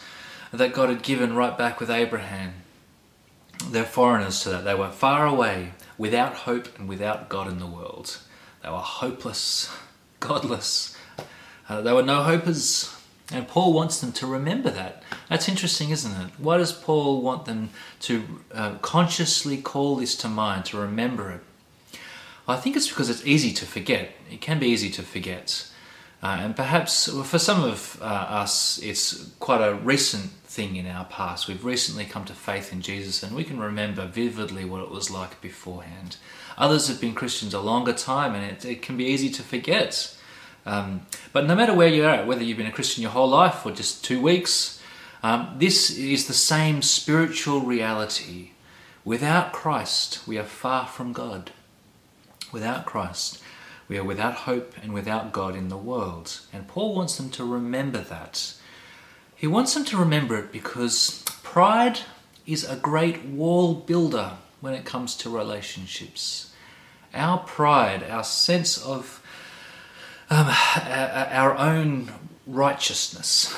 that 0.51 0.74
God 0.74 0.89
had 0.89 1.01
given 1.01 1.36
right 1.36 1.58
back 1.58 1.80
with 1.80 1.89
Abraham. 1.89 2.53
They're 3.70 3.86
foreigners 3.86 4.42
to 4.44 4.50
that. 4.50 4.65
They 4.65 4.75
were 4.75 4.92
far 4.92 5.25
away, 5.25 5.72
without 5.98 6.34
hope 6.34 6.77
and 6.77 6.88
without 6.88 7.30
God 7.30 7.48
in 7.48 7.60
the 7.60 7.68
world. 7.68 8.20
They 8.62 8.70
were 8.70 8.77
hopeless, 8.77 9.70
godless. 10.20 10.96
Uh, 11.68 11.82
they 11.82 11.94
were 11.94 12.03
no 12.03 12.24
hopers. 12.24 12.92
And 13.32 13.48
Paul 13.48 13.74
wants 13.74 14.01
them 14.01 14.12
to 14.13 14.27
remember 14.27 14.70
that. 14.70 15.01
That's 15.30 15.48
interesting, 15.48 15.89
isn't 15.92 16.12
it? 16.12 16.32
Why 16.38 16.58
does 16.58 16.74
Paul 16.74 17.22
want 17.22 17.46
them 17.46 17.70
to 18.01 18.24
uh, 18.53 18.75
consciously 18.82 19.58
call 19.58 19.96
this 19.96 20.15
to 20.18 20.27
mind, 20.27 20.65
to 20.65 20.77
remember 20.77 21.32
it? 21.32 22.00
I 22.48 22.58
think 22.58 22.75
it's 22.75 22.89
because 22.89 23.10
it's 23.10 23.25
easy 23.25 23.53
to 23.53 23.65
forget. 23.65 24.12
It 24.30 24.42
can 24.42 24.60
be 24.60 24.68
easy 24.68 24.89
to 24.92 25.03
forget. 25.03 25.70
Uh, 26.22 26.38
and 26.39 26.56
perhaps 26.56 27.10
for 27.25 27.39
some 27.39 27.63
of 27.63 27.98
uh, 28.01 28.06
us, 28.06 28.80
it's 28.80 29.30
quite 29.39 29.62
a 29.62 29.75
recent 29.75 30.32
thing 30.53 30.75
in 30.75 30.88
our 30.88 31.06
past. 31.06 31.48
We've 31.48 31.65
recently 31.65 32.06
come 32.06 32.25
to 32.25 32.34
faith 32.34 32.72
in 32.72 32.82
Jesus 32.82 33.24
and 33.24 33.36
we 33.36 33.44
can 33.44 33.60
remember 33.60 34.06
vividly 34.06 34.63
what 34.65 34.82
it 34.82 34.89
was 34.89 35.12
like 35.12 35.42
beforehand. 35.42 36.18
Others 36.58 36.88
have 36.88 37.01
been 37.01 37.13
Christians 37.13 37.53
a 37.53 37.60
longer 37.60 37.94
time 37.94 38.36
and 38.36 38.46
it, 38.46 38.63
it 38.63 38.82
can 38.82 38.96
be 38.96 39.06
easy 39.06 39.30
to 39.32 39.42
forget. 39.42 40.15
Um, 40.65 41.05
but 41.34 41.46
no 41.46 41.55
matter 41.55 41.74
where 41.74 41.88
you're 41.88 42.25
whether 42.25 42.43
you've 42.43 42.58
been 42.58 42.67
a 42.67 42.72
Christian 42.72 43.01
your 43.01 43.12
whole 43.12 43.29
life 43.29 43.65
or 43.65 43.72
just 43.72 44.03
two 44.03 44.22
weeks, 44.22 44.82
um, 45.22 45.55
this 45.58 45.89
is 45.89 46.27
the 46.27 46.34
same 46.34 46.82
spiritual 46.82 47.62
reality. 47.62 48.51
Without 49.05 49.51
Christ, 49.51 50.25
we 50.27 50.38
are 50.38 50.43
far 50.43 50.86
from 50.86 51.12
God. 51.12 51.51
Without 52.51 52.86
Christ, 52.86 53.41
we 53.88 53.98
are 53.98 54.03
without 54.03 54.36
hope 54.36 54.75
and 54.82 54.93
without 54.93 55.34
God 55.34 55.55
in 55.55 55.67
the 55.70 55.77
world. 55.77 56.39
And 56.53 56.67
Paul 56.67 56.96
wants 56.96 57.17
them 57.17 57.29
to 57.32 57.43
remember 57.43 58.00
that. 58.00 58.53
He 59.36 59.48
wants 59.48 59.74
them 59.74 59.84
to 59.86 59.98
remember 59.98 60.38
it 60.38 60.51
because 60.51 61.24
pride 61.43 62.00
is 62.46 62.63
a 62.63 62.75
great 62.75 63.25
wall 63.25 63.74
builder 63.74 64.34
when 64.62 64.74
it 64.74 64.86
comes 64.86 65.15
to 65.17 65.29
relationships. 65.29 66.53
Our 67.13 67.39
pride, 67.39 68.03
our 68.10 68.24
sense 68.24 68.77
of 68.77 69.22
um, 70.34 70.48
our 70.50 71.56
own 71.58 72.12
righteousness, 72.48 73.56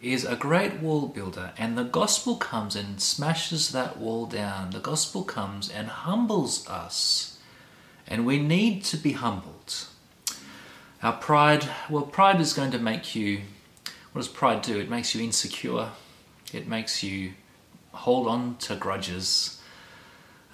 is 0.00 0.24
a 0.24 0.36
great 0.36 0.80
wall 0.80 1.06
builder, 1.06 1.52
and 1.58 1.76
the 1.76 1.84
gospel 1.84 2.36
comes 2.36 2.76
and 2.76 3.00
smashes 3.00 3.72
that 3.72 3.98
wall 3.98 4.26
down. 4.26 4.70
The 4.70 4.80
gospel 4.80 5.22
comes 5.22 5.70
and 5.70 5.88
humbles 5.88 6.66
us, 6.68 7.38
and 8.06 8.24
we 8.26 8.38
need 8.38 8.84
to 8.84 8.96
be 8.96 9.12
humbled. 9.12 9.86
Our 11.02 11.12
pride, 11.12 11.68
well, 11.90 12.02
pride 12.02 12.40
is 12.40 12.54
going 12.54 12.70
to 12.70 12.78
make 12.78 13.14
you, 13.14 13.40
what 14.12 14.20
does 14.20 14.28
pride 14.28 14.62
do? 14.62 14.78
It 14.78 14.88
makes 14.88 15.14
you 15.14 15.22
insecure, 15.22 15.90
it 16.52 16.66
makes 16.66 17.02
you 17.02 17.32
hold 17.92 18.26
on 18.26 18.56
to 18.60 18.76
grudges, 18.76 19.60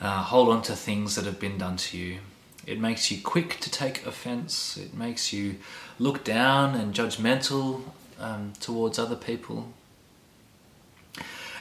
uh, 0.01 0.23
hold 0.23 0.49
on 0.49 0.63
to 0.63 0.75
things 0.75 1.15
that 1.15 1.27
have 1.27 1.39
been 1.39 1.59
done 1.59 1.77
to 1.77 1.97
you. 1.97 2.19
It 2.67 2.79
makes 2.79 3.11
you 3.11 3.21
quick 3.23 3.59
to 3.61 3.71
take 3.71 4.07
offense. 4.07 4.77
It 4.77 4.95
makes 4.95 5.33
you 5.33 5.57
look 5.99 6.25
down 6.25 6.75
and 6.75 6.95
judgmental 6.95 7.83
um, 8.19 8.53
towards 8.61 8.99
other 8.99 9.17
people. 9.17 9.73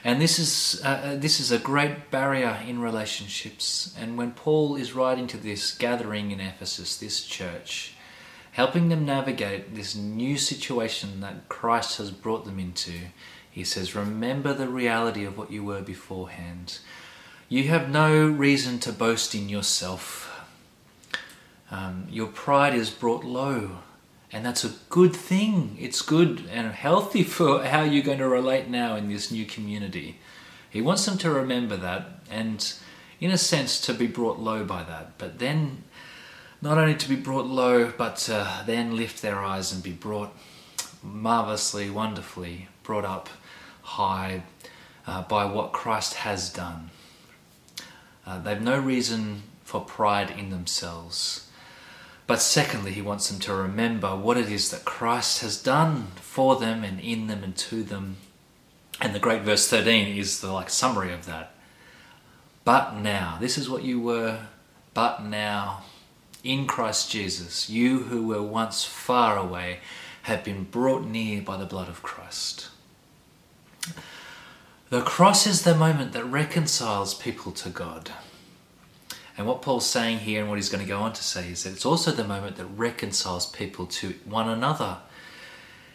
And 0.03 0.21
this 0.21 0.39
is, 0.39 0.81
uh, 0.83 0.87
uh, 0.87 1.15
this 1.17 1.39
is 1.39 1.51
a 1.51 1.59
great 1.59 2.09
barrier 2.09 2.59
in 2.65 2.79
relationships. 2.79 3.93
And 3.99 4.17
when 4.17 4.31
Paul 4.31 4.75
is 4.75 4.93
writing 4.93 5.27
to 5.27 5.37
this 5.37 5.71
gathering 5.77 6.31
in 6.31 6.39
Ephesus, 6.39 6.95
this 6.95 7.25
church, 7.25 7.93
helping 8.51 8.89
them 8.89 9.05
navigate 9.05 9.75
this 9.75 9.95
new 9.95 10.37
situation 10.37 11.19
that 11.21 11.49
Christ 11.49 11.97
has 11.97 12.11
brought 12.11 12.45
them 12.45 12.59
into, 12.59 12.93
he 13.51 13.63
says, 13.63 13.95
Remember 13.95 14.53
the 14.53 14.69
reality 14.69 15.25
of 15.25 15.37
what 15.37 15.51
you 15.51 15.63
were 15.65 15.81
beforehand. 15.81 16.79
You 17.49 17.63
have 17.67 17.89
no 17.89 18.27
reason 18.27 18.79
to 18.79 18.93
boast 18.93 19.35
in 19.35 19.49
yourself. 19.49 20.28
Um, 21.71 22.07
your 22.09 22.27
pride 22.27 22.73
is 22.73 22.89
brought 22.89 23.23
low 23.23 23.79
and 24.31 24.45
that's 24.45 24.63
a 24.63 24.73
good 24.89 25.15
thing. 25.15 25.75
It's 25.79 26.01
good 26.01 26.47
and 26.51 26.71
healthy 26.71 27.23
for 27.37 27.63
how 27.63 27.83
you're 27.83 28.03
going 28.03 28.19
to 28.19 28.27
relate 28.27 28.67
now 28.67 28.95
in 28.95 29.09
this 29.09 29.31
new 29.31 29.45
community. 29.45 30.19
He 30.69 30.81
wants 30.81 31.05
them 31.05 31.17
to 31.19 31.31
remember 31.31 31.75
that 31.77 32.21
and, 32.29 32.73
in 33.19 33.31
a 33.31 33.37
sense, 33.37 33.81
to 33.81 33.93
be 33.93 34.05
brought 34.05 34.39
low 34.39 34.63
by 34.63 34.83
that. 34.83 35.17
But 35.17 35.39
then, 35.39 35.83
not 36.61 36.77
only 36.77 36.95
to 36.95 37.09
be 37.09 37.15
brought 37.15 37.47
low, 37.47 37.91
but 37.97 38.17
to 38.17 38.63
then 38.67 38.95
lift 38.95 39.21
their 39.21 39.39
eyes 39.39 39.71
and 39.71 39.81
be 39.81 39.91
brought 39.91 40.35
marvelously, 41.01 41.89
wonderfully 41.89 42.67
brought 42.83 43.05
up 43.05 43.29
high 43.81 44.43
uh, 45.07 45.23
by 45.23 45.45
what 45.45 45.71
Christ 45.71 46.15
has 46.15 46.53
done. 46.53 46.91
Uh, 48.27 48.39
they've 48.39 48.61
no 48.61 48.77
reason 48.77 49.41
for 49.63 49.81
pride 49.81 50.29
in 50.29 50.51
themselves. 50.51 51.48
But 52.29 52.43
secondly, 52.43 52.91
he 52.91 53.01
wants 53.01 53.27
them 53.27 53.39
to 53.39 53.55
remember 53.55 54.15
what 54.15 54.37
it 54.37 54.51
is 54.51 54.69
that 54.69 54.85
Christ 54.85 55.41
has 55.41 55.59
done 55.59 56.09
for 56.17 56.57
them 56.57 56.83
and 56.83 56.99
in 56.99 57.25
them 57.25 57.43
and 57.43 57.57
to 57.57 57.81
them. 57.81 58.17
And 59.01 59.15
the 59.15 59.19
great 59.19 59.41
verse 59.41 59.67
13 59.67 60.15
is 60.15 60.39
the 60.39 60.51
like 60.51 60.69
summary 60.69 61.11
of 61.11 61.25
that. 61.25 61.55
But 62.63 62.95
now, 62.97 63.39
this 63.41 63.57
is 63.57 63.67
what 63.67 63.81
you 63.81 63.99
were, 63.99 64.41
but 64.93 65.23
now, 65.23 65.85
in 66.43 66.67
Christ 66.67 67.09
Jesus, 67.09 67.67
you 67.67 68.03
who 68.03 68.27
were 68.27 68.43
once 68.43 68.85
far 68.85 69.35
away 69.35 69.79
have 70.21 70.43
been 70.43 70.65
brought 70.65 71.05
near 71.05 71.41
by 71.41 71.57
the 71.57 71.65
blood 71.65 71.89
of 71.89 72.03
Christ. 72.03 72.67
The 74.91 75.01
cross 75.01 75.47
is 75.47 75.63
the 75.63 75.73
moment 75.73 76.11
that 76.11 76.25
reconciles 76.25 77.15
people 77.15 77.51
to 77.53 77.69
God. 77.69 78.11
And 79.39 79.47
what 79.47 79.61
Paul's 79.61 79.85
saying 79.85 80.19
here 80.19 80.41
and 80.41 80.49
what 80.49 80.57
he's 80.57 80.67
going 80.67 80.83
to 80.83 80.87
go 80.87 80.99
on 80.99 81.13
to 81.13 81.23
say 81.23 81.49
is 81.49 81.63
that 81.63 81.71
it's 81.71 81.85
also 81.85 82.11
the 82.11 82.25
moment 82.25 82.57
that 82.57 82.65
reconciles 82.65 83.45
people 83.45 83.85
to 83.85 84.15
one 84.25 84.49
another 84.49 84.97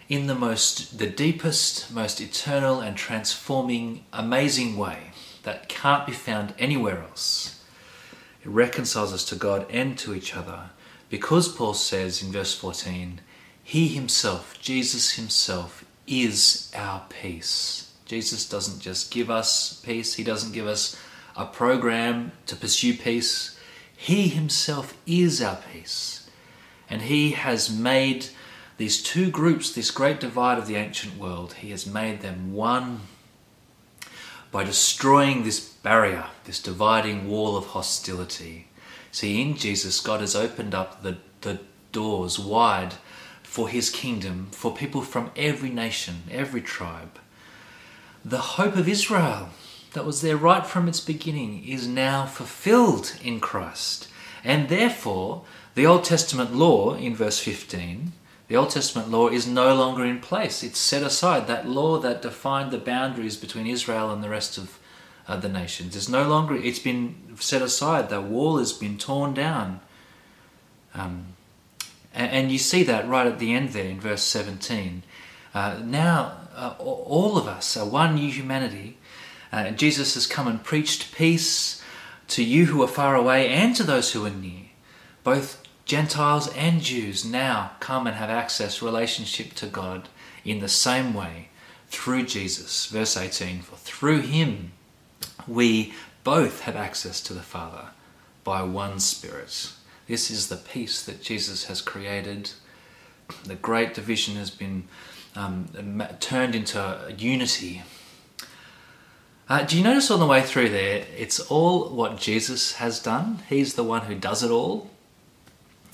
in 0.08 0.28
the 0.28 0.34
most 0.34 0.96
the 0.98 1.10
deepest, 1.10 1.92
most 1.92 2.22
eternal 2.22 2.80
and 2.80 2.96
transforming 2.96 4.06
amazing 4.14 4.78
way 4.78 5.10
that 5.42 5.68
can't 5.68 6.06
be 6.06 6.12
found 6.12 6.54
anywhere 6.58 7.02
else. 7.02 7.62
It 8.42 8.48
reconciles 8.48 9.12
us 9.12 9.26
to 9.26 9.36
God 9.36 9.66
and 9.68 9.98
to 9.98 10.14
each 10.14 10.34
other 10.34 10.70
because 11.10 11.46
Paul 11.46 11.74
says 11.74 12.22
in 12.22 12.32
verse 12.32 12.54
14, 12.54 13.20
he 13.62 13.88
himself, 13.88 14.58
Jesus 14.58 15.16
himself 15.16 15.84
is 16.06 16.72
our 16.74 17.04
peace. 17.10 17.92
Jesus 18.06 18.48
doesn't 18.48 18.80
just 18.80 19.10
give 19.10 19.30
us 19.30 19.82
peace, 19.84 20.14
he 20.14 20.24
doesn't 20.24 20.52
give 20.52 20.66
us 20.66 20.96
a 21.36 21.46
program 21.46 22.32
to 22.46 22.56
pursue 22.56 22.94
peace. 22.94 23.58
He 23.96 24.28
himself 24.28 24.96
is 25.06 25.42
our 25.42 25.58
peace. 25.72 26.28
And 26.88 27.02
he 27.02 27.32
has 27.32 27.70
made 27.70 28.26
these 28.76 29.02
two 29.02 29.30
groups, 29.30 29.72
this 29.72 29.90
great 29.90 30.20
divide 30.20 30.58
of 30.58 30.66
the 30.66 30.76
ancient 30.76 31.16
world, 31.16 31.54
he 31.54 31.70
has 31.70 31.86
made 31.86 32.20
them 32.20 32.52
one 32.52 33.00
by 34.50 34.64
destroying 34.64 35.42
this 35.42 35.60
barrier, 35.60 36.26
this 36.44 36.60
dividing 36.60 37.28
wall 37.28 37.56
of 37.56 37.66
hostility. 37.66 38.68
See, 39.10 39.40
in 39.40 39.56
Jesus, 39.56 40.00
God 40.00 40.20
has 40.20 40.34
opened 40.34 40.74
up 40.74 41.02
the, 41.02 41.18
the 41.40 41.60
doors 41.92 42.38
wide 42.38 42.94
for 43.42 43.68
his 43.68 43.90
kingdom, 43.90 44.48
for 44.50 44.74
people 44.74 45.02
from 45.02 45.30
every 45.36 45.70
nation, 45.70 46.24
every 46.30 46.60
tribe. 46.60 47.18
The 48.24 48.38
hope 48.38 48.76
of 48.76 48.88
Israel 48.88 49.50
that 49.94 50.04
was 50.04 50.20
there 50.20 50.36
right 50.36 50.66
from 50.66 50.86
its 50.86 51.00
beginning 51.00 51.64
is 51.66 51.88
now 51.88 52.26
fulfilled 52.26 53.16
in 53.22 53.40
Christ. 53.40 54.08
And 54.44 54.68
therefore, 54.68 55.44
the 55.74 55.86
Old 55.86 56.04
Testament 56.04 56.54
law 56.54 56.94
in 56.94 57.14
verse 57.14 57.38
15, 57.38 58.12
the 58.48 58.56
Old 58.56 58.70
Testament 58.70 59.10
law 59.10 59.28
is 59.28 59.46
no 59.46 59.74
longer 59.74 60.04
in 60.04 60.20
place. 60.20 60.62
It's 60.62 60.78
set 60.78 61.02
aside. 61.02 61.46
That 61.46 61.66
law 61.66 61.98
that 61.98 62.22
defined 62.22 62.70
the 62.70 62.78
boundaries 62.78 63.36
between 63.36 63.66
Israel 63.66 64.10
and 64.10 64.22
the 64.22 64.28
rest 64.28 64.58
of 64.58 64.78
uh, 65.26 65.36
the 65.36 65.48
nations 65.48 65.96
is 65.96 66.08
no 66.08 66.28
longer, 66.28 66.54
it's 66.54 66.78
been 66.78 67.36
set 67.40 67.62
aside. 67.62 68.10
The 68.10 68.20
wall 68.20 68.58
has 68.58 68.72
been 68.72 68.98
torn 68.98 69.32
down. 69.32 69.80
Um, 70.94 71.28
and, 72.12 72.30
and, 72.30 72.52
you 72.52 72.58
see 72.58 72.84
that 72.84 73.08
right 73.08 73.26
at 73.26 73.40
the 73.40 73.52
end 73.52 73.70
there 73.70 73.88
in 73.88 73.98
verse 73.98 74.22
17. 74.22 75.02
Uh, 75.54 75.80
now, 75.82 76.36
uh, 76.54 76.74
all 76.78 77.36
of 77.36 77.48
us 77.48 77.76
are 77.76 77.86
one 77.86 78.14
new 78.14 78.30
humanity 78.30 78.98
uh, 79.54 79.70
Jesus 79.70 80.14
has 80.14 80.26
come 80.26 80.49
and 80.49 80.64
preached 80.64 81.14
peace 81.14 81.80
to 82.26 82.42
you 82.42 82.66
who 82.66 82.82
are 82.82 82.88
far 82.88 83.14
away 83.14 83.49
and 83.49 83.76
to 83.76 83.84
those 83.84 84.11
who 84.11 84.26
are 84.26 84.30
near. 84.30 84.64
Both 85.23 85.62
Gentiles 85.84 86.52
and 86.54 86.80
Jews 86.80 87.25
now 87.25 87.70
come 87.78 88.08
and 88.08 88.16
have 88.16 88.30
access, 88.30 88.82
relationship 88.82 89.52
to 89.54 89.66
God 89.66 90.08
in 90.44 90.58
the 90.58 90.68
same 90.68 91.14
way 91.14 91.50
through 91.87 92.25
Jesus. 92.25 92.87
Verse 92.87 93.16
18 93.16 93.62
For 93.62 93.76
through 93.76 94.23
him 94.23 94.73
we 95.46 95.94
both 96.25 96.62
have 96.62 96.75
access 96.75 97.20
to 97.20 97.32
the 97.32 97.40
Father 97.40 97.90
by 98.42 98.64
one 98.64 98.99
Spirit. 98.99 99.70
This 100.08 100.32
is 100.32 100.49
the 100.49 100.56
peace 100.56 101.00
that 101.00 101.23
Jesus 101.23 101.66
has 101.66 101.80
created. 101.80 102.50
The 103.44 103.54
great 103.54 103.94
division 103.94 104.34
has 104.34 104.50
been 104.50 104.88
um, 105.37 106.02
turned 106.18 106.56
into 106.56 107.14
unity 107.16 107.82
uh, 109.48 109.62
do 109.64 109.76
you 109.76 109.84
notice 109.84 110.10
on 110.10 110.20
the 110.20 110.26
way 110.26 110.42
through 110.42 110.70
there, 110.70 111.04
it's 111.16 111.38
all 111.40 111.90
what 111.90 112.18
Jesus 112.18 112.74
has 112.74 113.00
done? 113.00 113.40
He's 113.48 113.74
the 113.74 113.84
one 113.84 114.02
who 114.02 114.14
does 114.14 114.42
it 114.42 114.50
all. 114.50 114.90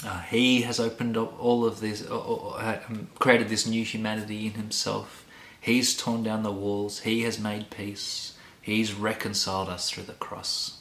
Uh, 0.05 0.21
he 0.23 0.63
has 0.63 0.81
opened 0.81 1.17
up 1.17 1.39
all 1.43 1.67
of 1.67 1.81
this, 1.81 2.09
uh, 2.09 2.19
uh, 2.19 2.81
um, 2.89 3.09
created 3.19 3.49
this 3.49 3.67
new 3.67 3.85
humanity 3.85 4.47
in 4.47 4.53
himself. 4.53 5.27
He's 5.61 5.97
torn 5.97 6.23
down 6.23 6.43
the 6.43 6.53
walls. 6.53 7.01
He 7.01 7.23
has 7.23 7.39
made 7.39 7.71
peace. 7.71 8.35
He's 8.63 8.95
reconciled 8.95 9.69
us 9.69 9.91
through 9.91 10.05
the 10.05 10.15
cross. 10.15 10.79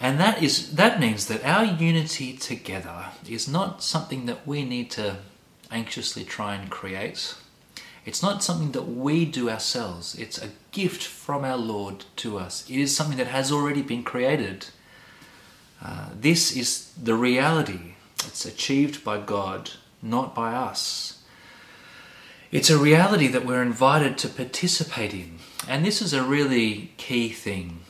And 0.00 0.18
that 0.18 0.42
is 0.42 0.74
that 0.76 0.98
means 0.98 1.26
that 1.26 1.44
our 1.44 1.64
unity 1.64 2.36
together 2.36 3.06
is 3.28 3.46
not 3.46 3.82
something 3.82 4.24
that 4.26 4.46
we 4.46 4.64
need 4.64 4.90
to 4.92 5.18
anxiously 5.70 6.24
try 6.24 6.54
and 6.54 6.70
create. 6.70 7.34
It's 8.04 8.22
not 8.22 8.42
something 8.42 8.72
that 8.72 8.88
we 8.88 9.24
do 9.24 9.50
ourselves, 9.50 10.14
it's 10.14 10.38
a 10.38 10.50
gift 10.72 11.02
from 11.02 11.44
our 11.44 11.56
Lord 11.56 12.04
to 12.16 12.38
us. 12.38 12.68
It 12.68 12.76
is 12.76 12.96
something 12.96 13.18
that 13.18 13.26
has 13.26 13.52
already 13.52 13.82
been 13.82 14.02
created. 14.02 14.66
Uh, 15.82 16.08
this 16.18 16.56
is 16.56 16.92
the 17.02 17.14
reality. 17.14 17.94
It's 18.26 18.44
achieved 18.44 19.04
by 19.04 19.20
God, 19.20 19.70
not 20.02 20.34
by 20.34 20.52
us. 20.52 21.22
It's 22.52 22.68
a 22.68 22.78
reality 22.78 23.28
that 23.28 23.46
we're 23.46 23.62
invited 23.62 24.18
to 24.18 24.28
participate 24.28 25.14
in. 25.14 25.38
And 25.68 25.84
this 25.84 26.02
is 26.02 26.12
a 26.12 26.22
really 26.22 26.92
key 26.96 27.28
thing 27.28 27.80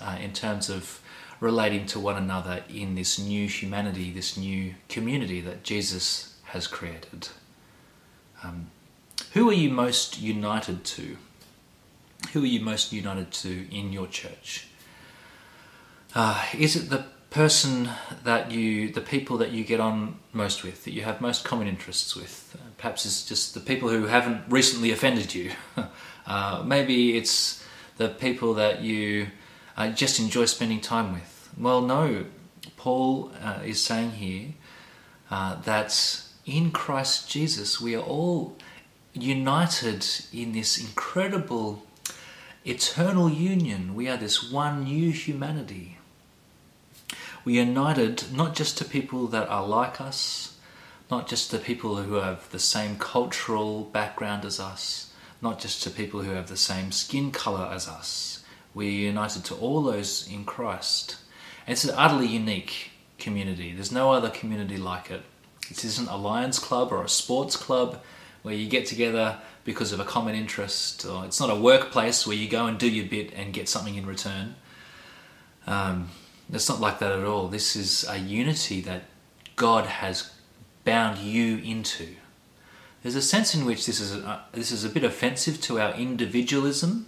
uh, 0.00 0.16
in 0.20 0.32
terms 0.32 0.70
of 0.70 1.00
relating 1.38 1.86
to 1.86 2.00
one 2.00 2.16
another 2.16 2.64
in 2.68 2.94
this 2.94 3.18
new 3.18 3.46
humanity, 3.46 4.10
this 4.10 4.36
new 4.36 4.74
community 4.88 5.40
that 5.42 5.62
Jesus 5.62 6.34
has 6.44 6.66
created. 6.66 7.28
Um, 8.42 8.70
who 9.36 9.50
are 9.50 9.52
you 9.52 9.68
most 9.68 10.18
united 10.18 10.82
to? 10.82 11.18
Who 12.32 12.42
are 12.42 12.46
you 12.46 12.60
most 12.60 12.90
united 12.90 13.32
to 13.32 13.66
in 13.70 13.92
your 13.92 14.06
church? 14.06 14.66
Uh, 16.14 16.42
is 16.58 16.74
it 16.74 16.88
the 16.88 17.04
person 17.28 17.90
that 18.24 18.50
you, 18.50 18.90
the 18.90 19.02
people 19.02 19.36
that 19.36 19.50
you 19.50 19.62
get 19.62 19.78
on 19.78 20.18
most 20.32 20.64
with, 20.64 20.84
that 20.84 20.94
you 20.94 21.02
have 21.02 21.20
most 21.20 21.44
common 21.44 21.68
interests 21.68 22.16
with? 22.16 22.56
Perhaps 22.78 23.04
it's 23.04 23.28
just 23.28 23.52
the 23.52 23.60
people 23.60 23.90
who 23.90 24.06
haven't 24.06 24.40
recently 24.48 24.90
offended 24.90 25.34
you. 25.34 25.50
uh, 26.26 26.62
maybe 26.64 27.18
it's 27.18 27.62
the 27.98 28.08
people 28.08 28.54
that 28.54 28.80
you 28.80 29.26
uh, 29.76 29.90
just 29.90 30.18
enjoy 30.18 30.46
spending 30.46 30.80
time 30.80 31.12
with. 31.12 31.50
Well, 31.58 31.82
no. 31.82 32.24
Paul 32.78 33.32
uh, 33.42 33.58
is 33.66 33.84
saying 33.84 34.12
here 34.12 34.54
uh, 35.30 35.60
that 35.60 36.22
in 36.46 36.70
Christ 36.70 37.28
Jesus 37.28 37.78
we 37.82 37.94
are 37.94 38.02
all 38.02 38.56
united 39.16 40.06
in 40.32 40.52
this 40.52 40.78
incredible 40.78 41.82
eternal 42.64 43.30
union. 43.30 43.94
We 43.94 44.08
are 44.08 44.16
this 44.16 44.50
one 44.50 44.84
new 44.84 45.10
humanity. 45.10 45.98
We 47.44 47.58
are 47.58 47.64
united 47.64 48.32
not 48.32 48.54
just 48.54 48.76
to 48.78 48.84
people 48.84 49.26
that 49.28 49.48
are 49.48 49.66
like 49.66 50.00
us, 50.00 50.58
not 51.10 51.28
just 51.28 51.50
to 51.50 51.58
people 51.58 51.96
who 51.96 52.14
have 52.14 52.50
the 52.50 52.58
same 52.58 52.96
cultural 52.96 53.84
background 53.84 54.44
as 54.44 54.58
us, 54.58 55.12
not 55.40 55.60
just 55.60 55.82
to 55.84 55.90
people 55.90 56.22
who 56.22 56.32
have 56.32 56.48
the 56.48 56.56
same 56.56 56.90
skin 56.92 57.30
colour 57.30 57.70
as 57.72 57.88
us. 57.88 58.44
We 58.74 58.88
are 58.88 59.06
united 59.06 59.44
to 59.46 59.54
all 59.54 59.82
those 59.82 60.28
in 60.30 60.44
Christ. 60.44 61.16
And 61.66 61.72
it's 61.72 61.84
an 61.84 61.94
utterly 61.96 62.26
unique 62.26 62.90
community. 63.18 63.72
There's 63.72 63.92
no 63.92 64.12
other 64.12 64.28
community 64.28 64.76
like 64.76 65.10
it. 65.10 65.22
This 65.68 65.84
isn't 65.84 66.10
a 66.10 66.16
Lions 66.16 66.58
Club 66.58 66.92
or 66.92 67.02
a 67.02 67.08
sports 67.08 67.56
club 67.56 68.02
where 68.46 68.54
you 68.54 68.68
get 68.68 68.86
together 68.86 69.38
because 69.64 69.90
of 69.90 69.98
a 69.98 70.04
common 70.04 70.36
interest, 70.36 71.04
or 71.04 71.24
it's 71.24 71.40
not 71.40 71.50
a 71.50 71.54
workplace 71.56 72.24
where 72.28 72.36
you 72.36 72.48
go 72.48 72.66
and 72.66 72.78
do 72.78 72.88
your 72.88 73.04
bit 73.04 73.32
and 73.34 73.52
get 73.52 73.68
something 73.68 73.96
in 73.96 74.06
return. 74.06 74.54
Um, 75.66 76.10
it's 76.52 76.68
not 76.68 76.80
like 76.80 77.00
that 77.00 77.10
at 77.10 77.24
all. 77.24 77.48
This 77.48 77.74
is 77.74 78.08
a 78.08 78.18
unity 78.18 78.80
that 78.82 79.02
God 79.56 79.86
has 79.86 80.30
bound 80.84 81.18
you 81.18 81.56
into. 81.56 82.14
There's 83.02 83.16
a 83.16 83.20
sense 83.20 83.52
in 83.52 83.64
which 83.64 83.84
this 83.84 83.98
is 83.98 84.14
a, 84.14 84.44
this 84.52 84.70
is 84.70 84.84
a 84.84 84.90
bit 84.90 85.02
offensive 85.02 85.60
to 85.62 85.80
our 85.80 85.92
individualism 85.94 87.06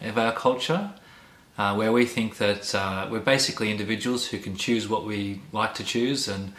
of 0.00 0.16
our 0.16 0.32
culture, 0.32 0.92
uh, 1.58 1.74
where 1.74 1.92
we 1.92 2.06
think 2.06 2.38
that 2.38 2.74
uh, 2.74 3.06
we're 3.10 3.20
basically 3.20 3.70
individuals 3.70 4.28
who 4.28 4.38
can 4.38 4.56
choose 4.56 4.88
what 4.88 5.04
we 5.04 5.42
like 5.52 5.74
to 5.74 5.84
choose 5.84 6.26
and 6.26 6.54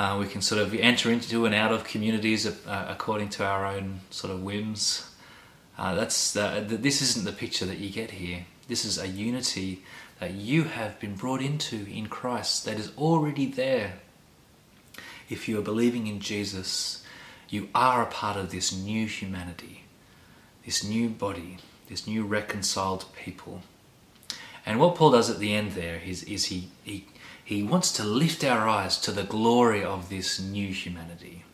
uh, 0.00 0.16
we 0.18 0.26
can 0.26 0.40
sort 0.40 0.62
of 0.62 0.74
enter 0.74 1.10
into 1.10 1.44
and 1.44 1.54
out 1.54 1.70
of 1.70 1.84
communities 1.84 2.46
uh, 2.46 2.86
according 2.88 3.28
to 3.28 3.44
our 3.44 3.66
own 3.66 4.00
sort 4.08 4.32
of 4.32 4.42
whims. 4.42 5.10
Uh, 5.76 5.94
that's 5.94 6.32
this 6.32 7.02
isn't 7.02 7.26
the 7.26 7.32
picture 7.32 7.66
that 7.66 7.76
you 7.76 7.90
get 7.90 8.12
here. 8.12 8.46
This 8.66 8.86
is 8.86 8.96
a 8.96 9.06
unity 9.06 9.82
that 10.18 10.30
you 10.32 10.64
have 10.64 10.98
been 11.00 11.16
brought 11.16 11.42
into 11.42 11.84
in 11.84 12.06
Christ 12.06 12.64
that 12.64 12.78
is 12.78 12.92
already 12.96 13.44
there. 13.44 13.92
If 15.28 15.50
you 15.50 15.58
are 15.58 15.62
believing 15.72 16.06
in 16.06 16.18
Jesus, 16.20 17.04
you 17.50 17.68
are 17.74 18.02
a 18.02 18.06
part 18.06 18.38
of 18.38 18.50
this 18.50 18.72
new 18.72 19.06
humanity, 19.06 19.84
this 20.64 20.82
new 20.82 21.10
body, 21.10 21.58
this 21.90 22.06
new 22.06 22.24
reconciled 22.24 23.04
people. 23.14 23.60
And 24.64 24.80
what 24.80 24.94
Paul 24.94 25.10
does 25.10 25.28
at 25.28 25.40
the 25.40 25.52
end 25.52 25.72
there 25.72 26.00
is, 26.02 26.22
is 26.22 26.46
he, 26.46 26.68
he 26.84 27.04
he 27.44 27.62
wants 27.62 27.92
to 27.92 28.04
lift 28.04 28.44
our 28.44 28.68
eyes 28.68 28.98
to 28.98 29.12
the 29.12 29.24
glory 29.24 29.82
of 29.82 30.08
this 30.08 30.40
new 30.40 30.68
humanity 30.68 31.44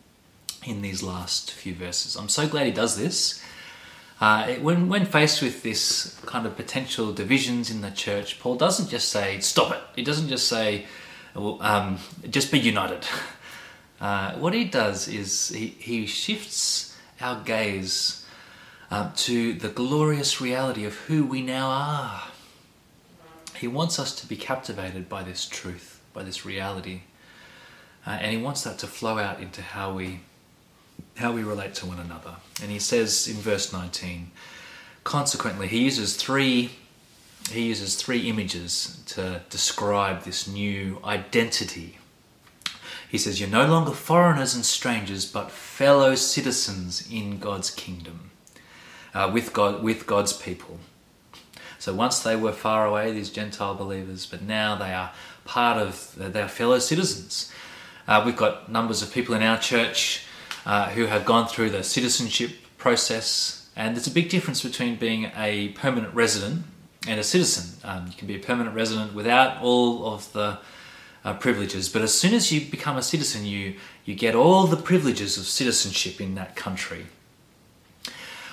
in 0.65 0.81
these 0.81 1.01
last 1.01 1.51
few 1.51 1.73
verses. 1.73 2.15
I'm 2.15 2.29
so 2.29 2.47
glad 2.47 2.65
he 2.65 2.71
does 2.71 2.97
this. 2.97 3.43
Uh, 4.19 4.47
it, 4.49 4.61
when, 4.63 4.89
when 4.89 5.05
faced 5.05 5.41
with 5.41 5.63
this 5.63 6.19
kind 6.25 6.45
of 6.45 6.55
potential 6.55 7.13
divisions 7.13 7.69
in 7.69 7.81
the 7.81 7.91
church, 7.91 8.39
Paul 8.39 8.55
doesn't 8.55 8.89
just 8.89 9.09
say, 9.09 9.39
stop 9.39 9.71
it. 9.71 9.81
He 9.95 10.03
doesn't 10.03 10.27
just 10.27 10.47
say, 10.47 10.85
well, 11.35 11.59
um, 11.61 11.99
just 12.29 12.51
be 12.51 12.59
united. 12.59 13.05
Uh, 13.99 14.33
what 14.33 14.53
he 14.53 14.63
does 14.63 15.07
is 15.07 15.49
he, 15.49 15.69
he 15.79 16.05
shifts 16.05 16.95
our 17.19 17.41
gaze 17.43 18.23
uh, 18.91 19.09
to 19.15 19.53
the 19.53 19.69
glorious 19.69 20.39
reality 20.39 20.85
of 20.85 20.93
who 20.93 21.25
we 21.25 21.41
now 21.41 21.67
are. 21.67 22.23
He 23.59 23.67
wants 23.67 23.99
us 23.99 24.13
to 24.15 24.27
be 24.27 24.35
captivated 24.35 25.09
by 25.09 25.23
this 25.23 25.45
truth, 25.45 26.01
by 26.13 26.23
this 26.23 26.45
reality, 26.45 27.01
uh, 28.05 28.11
and 28.11 28.35
he 28.35 28.41
wants 28.41 28.63
that 28.63 28.77
to 28.79 28.87
flow 28.87 29.17
out 29.17 29.39
into 29.39 29.61
how 29.61 29.93
we 29.93 30.21
how 31.17 31.31
we 31.31 31.43
relate 31.43 31.73
to 31.75 31.85
one 31.85 31.99
another. 31.99 32.35
And 32.61 32.71
he 32.71 32.79
says 32.79 33.27
in 33.27 33.35
verse 33.35 33.71
19, 33.73 34.31
consequently, 35.03 35.67
he 35.67 35.83
uses 35.83 36.15
three 36.15 36.71
he 37.49 37.67
uses 37.67 37.95
three 37.95 38.29
images 38.29 39.01
to 39.07 39.41
describe 39.49 40.23
this 40.23 40.47
new 40.47 40.99
identity. 41.05 41.97
He 43.09 43.17
says, 43.17 43.39
You're 43.39 43.49
no 43.49 43.65
longer 43.65 43.91
foreigners 43.91 44.53
and 44.53 44.65
strangers, 44.65 45.25
but 45.25 45.49
fellow 45.49 46.15
citizens 46.15 47.07
in 47.09 47.39
God's 47.39 47.69
kingdom, 47.69 48.31
uh, 49.13 49.31
with, 49.33 49.53
God, 49.53 49.81
with 49.81 50.05
God's 50.05 50.33
people. 50.33 50.79
So 51.79 51.93
once 51.93 52.19
they 52.19 52.35
were 52.35 52.51
far 52.51 52.85
away, 52.85 53.11
these 53.11 53.29
Gentile 53.29 53.75
believers, 53.75 54.25
but 54.25 54.41
now 54.41 54.75
they 54.75 54.93
are 54.93 55.11
part 55.45 55.77
of 55.77 56.13
their 56.15 56.47
fellow 56.47 56.79
citizens. 56.79 57.51
Uh, 58.07 58.23
we've 58.25 58.37
got 58.37 58.71
numbers 58.71 59.01
of 59.01 59.13
people 59.13 59.35
in 59.35 59.43
our 59.43 59.57
church 59.57 60.25
uh, 60.65 60.89
who 60.89 61.05
have 61.05 61.25
gone 61.25 61.47
through 61.47 61.69
the 61.69 61.83
citizenship 61.83 62.51
process, 62.77 63.69
and 63.75 63.95
there's 63.95 64.07
a 64.07 64.11
big 64.11 64.29
difference 64.29 64.63
between 64.63 64.95
being 64.95 65.31
a 65.35 65.69
permanent 65.69 66.13
resident 66.13 66.63
and 67.07 67.19
a 67.19 67.23
citizen. 67.23 67.79
Um, 67.83 68.07
you 68.07 68.13
can 68.13 68.27
be 68.27 68.35
a 68.35 68.39
permanent 68.39 68.75
resident 68.75 69.13
without 69.13 69.61
all 69.61 70.13
of 70.13 70.31
the 70.33 70.59
uh, 71.23 71.33
privileges, 71.33 71.89
but 71.89 72.01
as 72.01 72.17
soon 72.17 72.33
as 72.33 72.51
you 72.51 72.69
become 72.69 72.97
a 72.97 73.01
citizen, 73.01 73.45
you 73.45 73.75
you 74.05 74.15
get 74.15 74.35
all 74.35 74.67
the 74.67 74.77
privileges 74.77 75.37
of 75.37 75.45
citizenship 75.45 76.21
in 76.21 76.35
that 76.35 76.55
country. 76.55 77.07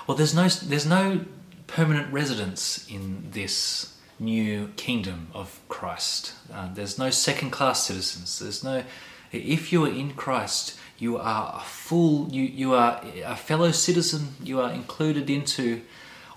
Well, 0.07 0.17
there's 0.17 0.35
no 0.35 0.49
there's 0.49 0.87
no 0.87 1.25
permanent 1.67 2.13
residence 2.13 2.87
in 2.91 3.29
this 3.31 3.97
new 4.19 4.69
kingdom 4.77 5.29
of 5.35 5.61
Christ. 5.69 6.33
Uh, 6.53 6.73
there's 6.73 6.99
no 6.99 7.11
second 7.11 7.51
class 7.51 7.87
citizens. 7.87 8.39
There's 8.39 8.63
no, 8.63 8.85
if 9.33 9.73
you 9.73 9.85
are 9.85 9.89
in 9.89 10.13
Christ, 10.15 10.79
you 10.99 11.19
are 11.19 11.61
a 11.61 11.65
full, 11.65 12.29
you, 12.33 12.43
you 12.43 12.75
are 12.75 13.01
a 13.25 13.37
fellow 13.37 13.73
citizen, 13.73 14.35
you 14.43 14.61
are 14.61 14.73
included 14.73 15.29
into 15.29 15.83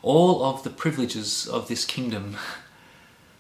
all 0.01 0.43
of 0.43 0.63
the 0.63 0.69
privileges 0.69 1.47
of 1.47 1.67
this 1.67 1.85
kingdom. 1.85 2.37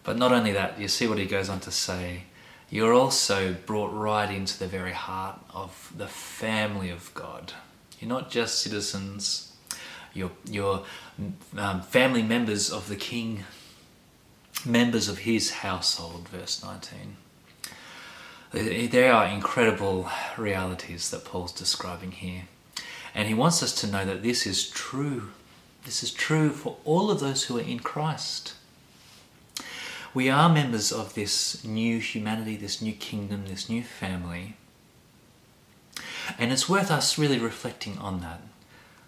But 0.03 0.15
not 0.17 0.31
only 0.31 0.53
that, 0.53 0.79
you 0.79 0.87
see 0.87 1.05
what 1.05 1.17
he 1.17 1.25
goes 1.25 1.49
on 1.49 1.59
to 1.59 1.69
say, 1.69 2.23
you're 2.69 2.93
also 2.93 3.53
brought 3.65 3.93
right 3.93 4.31
into 4.31 4.57
the 4.57 4.65
very 4.65 4.93
heart 4.93 5.37
of 5.53 5.91
the 5.97 6.07
family 6.07 6.89
of 6.89 7.13
God. 7.13 7.51
You're 7.99 8.07
not 8.07 8.31
just 8.31 8.61
citizens, 8.61 9.46
you're, 10.17 10.31
you're 10.49 10.83
um, 11.57 11.81
family 11.81 12.23
members 12.23 12.71
of 12.71 12.89
the 12.89 12.95
king, 12.95 13.43
members 14.65 15.07
of 15.07 15.19
his 15.19 15.51
household, 15.51 16.27
verse 16.29 16.63
19. 16.63 17.17
There 18.89 19.13
are 19.13 19.25
incredible 19.25 20.09
realities 20.37 21.11
that 21.11 21.25
Paul's 21.25 21.51
describing 21.51 22.11
here. 22.11 22.43
And 23.13 23.27
he 23.27 23.33
wants 23.33 23.61
us 23.61 23.73
to 23.81 23.87
know 23.87 24.05
that 24.05 24.23
this 24.23 24.45
is 24.47 24.69
true. 24.69 25.29
This 25.85 26.03
is 26.03 26.11
true 26.11 26.49
for 26.49 26.77
all 26.85 27.11
of 27.11 27.19
those 27.19 27.45
who 27.45 27.57
are 27.57 27.61
in 27.61 27.79
Christ. 27.79 28.53
We 30.13 30.29
are 30.29 30.49
members 30.49 30.91
of 30.91 31.13
this 31.13 31.63
new 31.63 31.99
humanity, 31.99 32.55
this 32.55 32.81
new 32.81 32.93
kingdom, 32.93 33.45
this 33.47 33.69
new 33.69 33.83
family. 33.83 34.55
And 36.37 36.51
it's 36.51 36.69
worth 36.69 36.89
us 36.89 37.17
really 37.17 37.39
reflecting 37.39 37.97
on 37.97 38.21
that. 38.21 38.41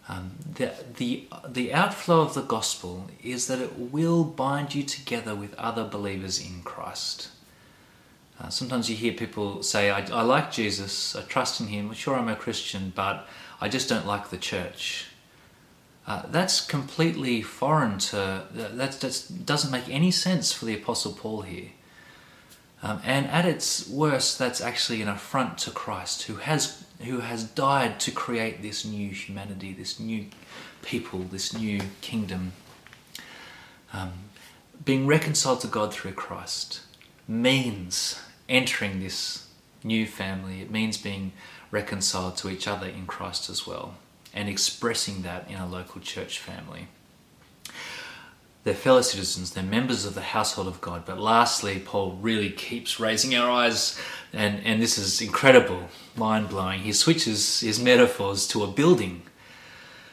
Um, 0.10 0.32
the, 0.56 0.74
the, 0.98 1.28
the 1.48 1.72
outflow 1.72 2.22
of 2.22 2.34
the 2.34 2.42
gospel 2.42 3.06
is 3.24 3.46
that 3.46 3.60
it 3.60 3.78
will 3.78 4.24
bind 4.24 4.74
you 4.74 4.82
together 4.82 5.36
with 5.36 5.54
other 5.54 5.84
believers 5.84 6.44
in 6.44 6.64
Christ. 6.64 7.30
Uh, 8.42 8.50
sometimes 8.50 8.90
you 8.90 8.96
hear 8.96 9.14
people 9.14 9.62
say, 9.62 9.92
I, 9.92 10.00
I 10.12 10.24
like 10.24 10.52
Jesus, 10.52 11.16
I 11.16 11.22
trust 11.22 11.62
in 11.62 11.68
him, 11.68 11.94
sure 11.94 12.16
I'm 12.16 12.28
a 12.28 12.36
Christian, 12.36 12.92
but 12.96 13.28
I 13.62 13.70
just 13.70 13.88
don't 13.88 14.08
like 14.08 14.30
the 14.30 14.38
church. 14.38 15.06
Uh, 16.08 16.24
that's 16.32 16.60
completely 16.60 17.44
foreign 17.44 18.00
to, 18.00 18.48
that 18.52 19.00
that 19.00 19.32
doesn't 19.46 19.72
make 19.72 19.88
any 19.90 20.10
sense 20.10 20.52
for 20.52 20.66
the 20.66 20.74
Apostle 20.74 21.14
Paul 21.14 21.42
here. 21.42 21.70
Um, 22.82 23.00
and 23.04 23.28
at 23.28 23.46
its 23.46 23.88
worst, 23.88 24.40
that's 24.40 24.60
actually 24.60 25.04
an 25.04 25.08
affront 25.08 25.60
to 25.60 25.72
Christ, 25.72 26.24
who 26.24 26.38
has 26.38 26.84
who 27.02 27.20
has 27.20 27.44
died 27.44 28.00
to 28.02 28.12
create 28.12 28.62
this 28.62 28.84
new 28.86 29.10
humanity, 29.10 29.74
this 29.74 30.00
new 30.00 30.26
people, 30.82 31.20
this 31.20 31.54
new 31.54 31.80
kingdom. 32.02 32.54
Um, 33.94 34.12
being 34.84 35.08
reconciled 35.08 35.62
to 35.62 35.68
God 35.68 35.94
through 35.94 36.14
Christ 36.14 36.82
means 37.28 38.20
entering 38.48 39.00
this 39.00 39.48
new 39.84 40.06
family. 40.06 40.62
It 40.62 40.72
means 40.72 40.98
being 40.98 41.32
reconciled 41.72 42.38
to 42.38 42.50
each 42.50 42.68
other 42.68 42.88
in 42.88 43.06
Christ 43.06 43.50
as 43.50 43.66
well, 43.66 43.96
and 44.34 44.50
expressing 44.50 45.22
that 45.22 45.50
in 45.50 45.56
a 45.56 45.68
local 45.68 46.02
church 46.02 46.40
family. 46.40 46.88
They're 48.64 48.74
fellow 48.74 49.02
citizens, 49.02 49.52
they're 49.52 49.64
members 49.64 50.06
of 50.06 50.16
the 50.16 50.22
household 50.22 50.68
of 50.68 50.82
God. 50.82 51.06
But 51.06 51.20
lastly, 51.20 51.80
Paul 51.80 52.18
really 52.22 52.50
keeps 52.50 53.00
raising 53.00 53.36
our 53.36 53.50
eyes, 53.50 54.00
and, 54.34 54.62
and 54.66 54.82
this 54.82 54.98
is 54.98 55.22
incredible, 55.22 55.88
mind 56.16 56.50
blowing. 56.50 56.82
He 56.82 56.92
switches 56.92 57.62
his 57.62 57.80
metaphors 57.80 58.48
to 58.50 58.64
a 58.64 58.68
building. 58.68 59.24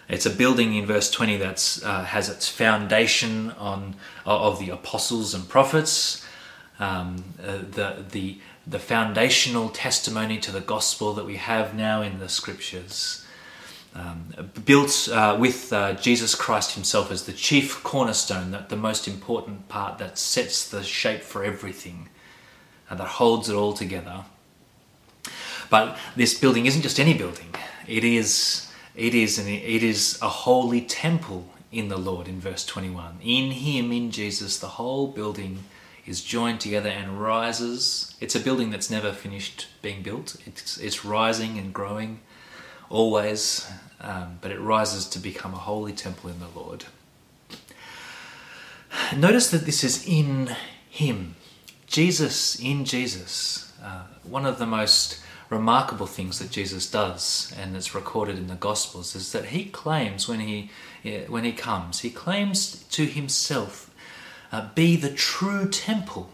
It's 0.08 0.26
a 0.26 0.30
building 0.30 0.76
in 0.76 0.86
verse 0.86 1.10
20 1.10 1.38
that 1.38 1.80
uh, 1.84 2.04
has 2.04 2.28
its 2.28 2.48
foundation 2.48 3.50
on 3.52 3.96
of 4.24 4.60
the 4.60 4.70
apostles 4.70 5.34
and 5.34 5.48
prophets, 5.48 6.24
um, 6.78 7.24
uh, 7.42 7.58
the, 7.58 8.04
the, 8.12 8.38
the 8.64 8.78
foundational 8.78 9.70
testimony 9.70 10.38
to 10.38 10.52
the 10.52 10.60
gospel 10.60 11.14
that 11.14 11.24
we 11.24 11.36
have 11.36 11.74
now 11.74 12.02
in 12.02 12.20
the 12.20 12.28
scriptures 12.28 13.25
um, 13.96 14.50
built 14.64 15.08
uh, 15.10 15.36
with 15.40 15.72
uh, 15.72 15.94
Jesus 15.94 16.34
Christ 16.34 16.72
Himself 16.72 17.10
as 17.10 17.24
the 17.24 17.32
chief 17.32 17.82
cornerstone, 17.82 18.50
that 18.50 18.68
the 18.68 18.76
most 18.76 19.08
important 19.08 19.68
part 19.68 19.98
that 19.98 20.18
sets 20.18 20.68
the 20.68 20.82
shape 20.82 21.22
for 21.22 21.42
everything, 21.42 22.08
and 22.90 23.00
that 23.00 23.08
holds 23.08 23.48
it 23.48 23.54
all 23.54 23.72
together. 23.72 24.24
But 25.70 25.98
this 26.14 26.38
building 26.38 26.66
isn't 26.66 26.82
just 26.82 27.00
any 27.00 27.14
building; 27.14 27.54
it 27.88 28.04
is 28.04 28.70
it 28.94 29.14
is 29.14 29.38
an, 29.38 29.48
it 29.48 29.82
is 29.82 30.18
a 30.20 30.28
holy 30.28 30.82
temple 30.82 31.46
in 31.72 31.88
the 31.88 31.98
Lord. 31.98 32.28
In 32.28 32.38
verse 32.38 32.64
twenty 32.66 32.90
one, 32.90 33.18
in 33.22 33.50
Him, 33.50 33.92
in 33.92 34.10
Jesus, 34.10 34.58
the 34.58 34.68
whole 34.68 35.06
building 35.06 35.64
is 36.06 36.22
joined 36.22 36.60
together 36.60 36.90
and 36.90 37.20
rises. 37.20 38.14
It's 38.20 38.36
a 38.36 38.40
building 38.40 38.70
that's 38.70 38.90
never 38.90 39.12
finished 39.12 39.68
being 39.80 40.02
built. 40.02 40.36
It's 40.46 40.76
it's 40.78 41.04
rising 41.04 41.58
and 41.58 41.72
growing 41.72 42.20
always, 42.90 43.68
um, 44.00 44.38
but 44.40 44.50
it 44.50 44.60
rises 44.60 45.06
to 45.08 45.18
become 45.18 45.54
a 45.54 45.58
holy 45.58 45.92
temple 45.92 46.30
in 46.30 46.38
the 46.38 46.48
Lord. 46.54 46.84
Notice 49.16 49.50
that 49.50 49.66
this 49.66 49.84
is 49.84 50.06
in 50.06 50.54
Him, 50.88 51.36
Jesus 51.86 52.58
in 52.58 52.84
Jesus. 52.84 53.72
Uh, 53.82 54.04
one 54.22 54.46
of 54.46 54.58
the 54.58 54.66
most 54.66 55.20
remarkable 55.50 56.06
things 56.06 56.38
that 56.38 56.50
Jesus 56.50 56.90
does, 56.90 57.54
and 57.58 57.76
it's 57.76 57.94
recorded 57.94 58.36
in 58.36 58.48
the 58.48 58.54
Gospels, 58.54 59.14
is 59.14 59.32
that 59.32 59.46
He 59.46 59.66
claims 59.66 60.28
when 60.28 60.40
He 60.40 60.70
when 61.28 61.44
He 61.44 61.52
comes, 61.52 62.00
He 62.00 62.10
claims 62.10 62.84
to 62.90 63.06
Himself, 63.06 63.90
uh, 64.50 64.68
be 64.74 64.96
the 64.96 65.12
true 65.12 65.68
temple. 65.68 66.30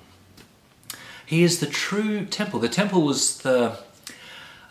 He 1.27 1.43
is 1.43 1.61
the 1.61 1.67
true 1.67 2.25
temple. 2.27 2.61
The 2.61 2.69
temple 2.69 3.03
was 3.03 3.39
the 3.39 3.79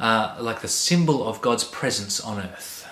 uh, 0.01 0.35
like 0.39 0.61
the 0.61 0.67
symbol 0.67 1.27
of 1.27 1.41
God's 1.41 1.63
presence 1.63 2.19
on 2.19 2.39
earth, 2.39 2.89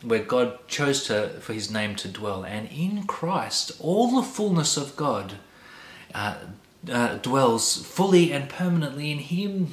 where 0.00 0.22
God 0.22 0.66
chose 0.68 1.04
to, 1.08 1.28
for 1.40 1.52
his 1.52 1.70
name 1.70 1.96
to 1.96 2.08
dwell. 2.08 2.44
And 2.44 2.68
in 2.70 3.02
Christ, 3.02 3.72
all 3.80 4.14
the 4.14 4.22
fullness 4.22 4.76
of 4.76 4.94
God 4.94 5.34
uh, 6.14 6.36
uh, 6.90 7.16
dwells 7.16 7.84
fully 7.84 8.32
and 8.32 8.48
permanently 8.48 9.10
in 9.10 9.18
him. 9.18 9.72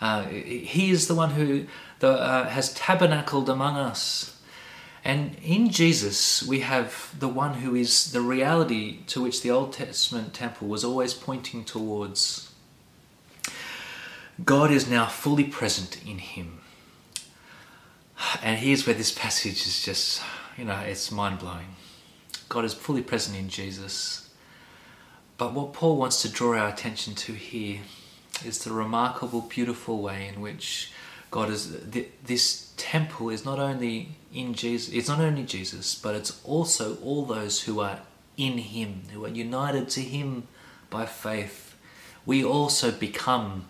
Uh, 0.00 0.24
he 0.24 0.90
is 0.90 1.06
the 1.06 1.14
one 1.14 1.30
who 1.30 1.66
the, 2.00 2.08
uh, 2.08 2.48
has 2.48 2.72
tabernacled 2.72 3.50
among 3.50 3.76
us. 3.76 4.40
And 5.04 5.36
in 5.42 5.68
Jesus, 5.68 6.42
we 6.42 6.60
have 6.60 7.14
the 7.18 7.28
one 7.28 7.54
who 7.54 7.74
is 7.74 8.12
the 8.12 8.22
reality 8.22 9.00
to 9.08 9.22
which 9.22 9.42
the 9.42 9.50
Old 9.50 9.74
Testament 9.74 10.32
temple 10.32 10.66
was 10.66 10.82
always 10.82 11.12
pointing 11.12 11.62
towards 11.64 12.45
God 14.44 14.70
is 14.70 14.88
now 14.88 15.06
fully 15.06 15.44
present 15.44 16.04
in 16.06 16.18
him. 16.18 16.60
And 18.42 18.58
here's 18.58 18.86
where 18.86 18.94
this 18.94 19.12
passage 19.12 19.66
is 19.66 19.82
just, 19.82 20.22
you 20.56 20.64
know, 20.64 20.78
it's 20.80 21.10
mind 21.10 21.38
blowing. 21.38 21.76
God 22.48 22.64
is 22.64 22.74
fully 22.74 23.02
present 23.02 23.36
in 23.36 23.48
Jesus. 23.48 24.30
But 25.38 25.52
what 25.52 25.72
Paul 25.72 25.96
wants 25.96 26.22
to 26.22 26.28
draw 26.28 26.58
our 26.58 26.68
attention 26.68 27.14
to 27.16 27.32
here 27.32 27.80
is 28.44 28.64
the 28.64 28.72
remarkable, 28.72 29.40
beautiful 29.42 30.02
way 30.02 30.28
in 30.32 30.40
which 30.40 30.92
God 31.30 31.50
is. 31.50 31.80
This 32.24 32.72
temple 32.76 33.30
is 33.30 33.44
not 33.44 33.58
only 33.58 34.10
in 34.32 34.54
Jesus, 34.54 34.92
it's 34.92 35.08
not 35.08 35.20
only 35.20 35.44
Jesus, 35.44 35.94
but 35.94 36.14
it's 36.14 36.42
also 36.44 36.96
all 37.02 37.24
those 37.24 37.62
who 37.62 37.80
are 37.80 38.00
in 38.36 38.58
Him, 38.58 39.02
who 39.12 39.24
are 39.24 39.28
united 39.28 39.88
to 39.90 40.00
Him 40.00 40.46
by 40.90 41.06
faith. 41.06 41.74
We 42.24 42.44
also 42.44 42.90
become 42.90 43.66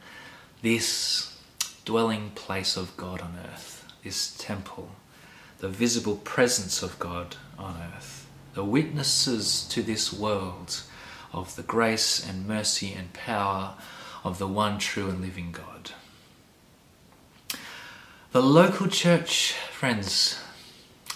this 0.66 1.32
dwelling 1.84 2.28
place 2.34 2.76
of 2.76 2.96
God 2.96 3.20
on 3.20 3.38
earth, 3.52 3.86
this 4.02 4.36
temple, 4.36 4.90
the 5.58 5.68
visible 5.68 6.16
presence 6.16 6.82
of 6.82 6.98
God 6.98 7.36
on 7.56 7.76
earth, 7.94 8.26
the 8.54 8.64
witnesses 8.64 9.64
to 9.68 9.80
this 9.80 10.12
world 10.12 10.82
of 11.32 11.54
the 11.54 11.62
grace 11.62 12.18
and 12.28 12.48
mercy 12.48 12.92
and 12.92 13.12
power 13.12 13.74
of 14.24 14.40
the 14.40 14.48
one 14.48 14.76
true 14.80 15.08
and 15.08 15.20
living 15.20 15.52
God. 15.52 15.92
The 18.32 18.42
local 18.42 18.88
church, 18.88 19.52
friends, 19.70 20.42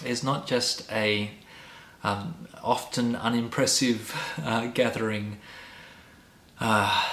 is 0.05 0.23
not 0.23 0.47
just 0.47 0.89
a 0.89 1.29
um, 2.05 2.47
often 2.63 3.17
unimpressive 3.17 4.15
uh, 4.45 4.67
gathering. 4.67 5.39
Uh, 6.57 7.03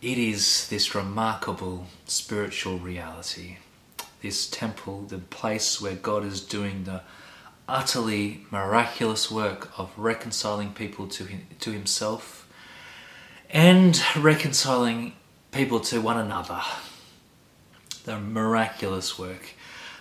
it 0.00 0.18
is 0.18 0.68
this 0.68 0.94
remarkable 0.94 1.86
spiritual 2.06 2.78
reality, 2.78 3.56
this 4.22 4.48
temple, 4.48 5.02
the 5.02 5.18
place 5.18 5.80
where 5.80 5.94
God 5.94 6.24
is 6.24 6.40
doing 6.40 6.84
the 6.84 7.02
utterly 7.68 8.46
miraculous 8.50 9.30
work 9.30 9.76
of 9.78 9.92
reconciling 9.96 10.72
people 10.72 11.06
to, 11.08 11.24
him, 11.24 11.46
to 11.60 11.72
Himself 11.72 12.48
and 13.50 14.00
reconciling 14.16 15.14
people 15.50 15.80
to 15.80 16.00
one 16.00 16.16
another. 16.16 16.62
The 18.04 18.18
miraculous 18.20 19.18
work 19.18 19.50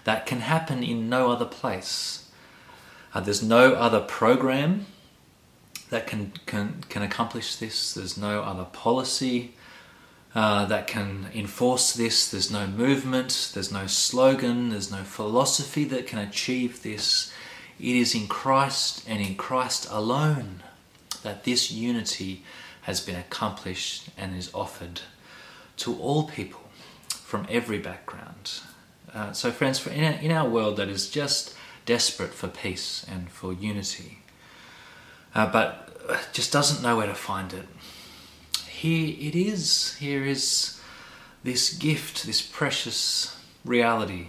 that 0.04 0.26
can 0.26 0.42
happen 0.42 0.84
in 0.84 1.10
no 1.10 1.32
other 1.32 1.46
place. 1.46 2.30
Uh, 3.14 3.20
there's 3.20 3.44
no 3.44 3.74
other 3.74 4.00
program 4.00 4.86
that 5.90 6.06
can, 6.06 6.34
can, 6.46 6.84
can 6.88 7.02
accomplish 7.02 7.56
this, 7.56 7.94
there's 7.94 8.18
no 8.18 8.44
other 8.44 8.66
policy 8.66 9.56
uh, 10.38 10.66
that 10.66 10.86
can 10.86 11.26
enforce 11.34 11.94
this. 11.94 12.30
There's 12.30 12.52
no 12.52 12.68
movement, 12.68 13.50
there's 13.56 13.72
no 13.72 13.88
slogan, 13.88 14.70
there's 14.70 14.92
no 14.92 15.02
philosophy 15.02 15.84
that 15.86 16.06
can 16.06 16.20
achieve 16.20 16.84
this. 16.84 17.34
It 17.80 17.96
is 17.96 18.14
in 18.14 18.28
Christ 18.28 19.04
and 19.08 19.20
in 19.20 19.34
Christ 19.34 19.88
alone 19.90 20.62
that 21.24 21.44
this 21.44 21.72
unity 21.72 22.44
has 22.84 23.02
been 23.02 23.16
accomplished 23.16 24.10
and 24.16 24.38
is 24.38 24.52
offered 24.54 25.02
to 25.78 25.98
all 25.98 26.28
people 26.28 26.62
from 27.10 27.48
every 27.50 27.80
background. 27.80 28.60
Uh, 29.12 29.32
so, 29.32 29.50
friends, 29.50 29.88
in, 29.88 30.04
our, 30.04 30.20
in 30.20 30.32
our 30.32 30.48
world 30.48 30.78
that 30.78 30.88
is 30.88 31.10
just 31.10 31.56
desperate 31.88 32.36
for 32.36 32.48
peace 32.48 33.04
and 33.12 33.32
for 33.32 33.54
unity, 33.54 34.20
uh, 35.34 35.52
but 35.52 36.32
just 36.32 36.54
doesn't 36.54 36.84
know 36.84 36.96
where 36.96 37.08
to 37.08 37.16
find 37.16 37.54
it, 37.54 37.66
here 38.78 39.16
it 39.20 39.36
is. 39.36 39.96
Here 39.96 40.24
is 40.24 40.80
this 41.44 41.74
gift, 41.74 42.26
this 42.26 42.44
precious 42.44 43.36
reality. 43.66 44.28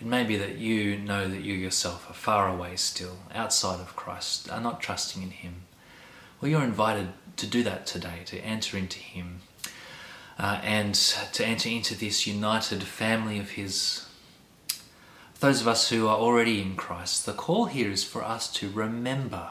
It 0.00 0.06
may 0.06 0.24
be 0.24 0.36
that 0.36 0.56
you 0.58 0.98
know 0.98 1.28
that 1.28 1.42
you 1.42 1.54
yourself 1.54 2.10
are 2.10 2.14
far 2.14 2.48
away 2.48 2.74
still, 2.74 3.18
outside 3.32 3.78
of 3.78 3.94
Christ, 3.94 4.50
are 4.50 4.60
not 4.60 4.80
trusting 4.80 5.22
in 5.22 5.30
Him. 5.30 5.62
Well, 6.40 6.50
you're 6.50 6.64
invited 6.64 7.08
to 7.36 7.46
do 7.46 7.62
that 7.62 7.86
today, 7.86 8.22
to 8.26 8.38
enter 8.40 8.76
into 8.76 8.98
Him 8.98 9.40
uh, 10.36 10.60
and 10.64 10.94
to 10.94 11.46
enter 11.46 11.68
into 11.68 11.94
this 11.94 12.26
united 12.26 12.82
family 12.82 13.38
of 13.38 13.50
His. 13.50 14.04
Those 15.38 15.60
of 15.60 15.68
us 15.68 15.90
who 15.90 16.08
are 16.08 16.16
already 16.16 16.60
in 16.60 16.74
Christ, 16.74 17.24
the 17.24 17.32
call 17.32 17.66
here 17.66 17.90
is 17.90 18.02
for 18.02 18.24
us 18.24 18.52
to 18.54 18.68
remember. 18.68 19.50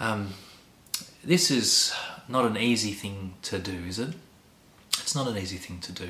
Um, 0.00 0.34
this 1.22 1.50
is 1.50 1.94
not 2.28 2.44
an 2.44 2.56
easy 2.56 2.92
thing 2.92 3.34
to 3.42 3.58
do, 3.58 3.72
is 3.86 3.98
it? 3.98 4.14
It's 4.98 5.14
not 5.14 5.28
an 5.28 5.36
easy 5.36 5.56
thing 5.56 5.80
to 5.80 5.92
do. 5.92 6.08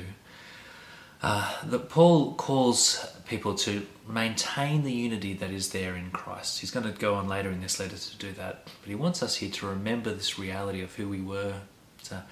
Uh, 1.23 1.53
that 1.65 1.89
Paul 1.89 2.33
calls 2.33 3.05
people 3.27 3.53
to 3.55 3.85
maintain 4.07 4.83
the 4.83 4.91
unity 4.91 5.33
that 5.35 5.51
is 5.51 5.69
there 5.69 5.95
in 5.95 6.09
Christ. 6.11 6.59
He's 6.59 6.71
going 6.71 6.91
to 6.91 6.97
go 6.97 7.13
on 7.15 7.27
later 7.27 7.49
in 7.49 7.61
this 7.61 7.79
letter 7.79 7.97
to 7.97 8.17
do 8.17 8.31
that, 8.33 8.65
but 8.81 8.89
he 8.89 8.95
wants 8.95 9.21
us 9.21 9.35
here 9.35 9.51
to 9.51 9.67
remember 9.67 10.13
this 10.13 10.39
reality 10.39 10.81
of 10.81 10.95
who 10.95 11.07
we 11.07 11.21
were, 11.21 11.53
to 12.05 12.23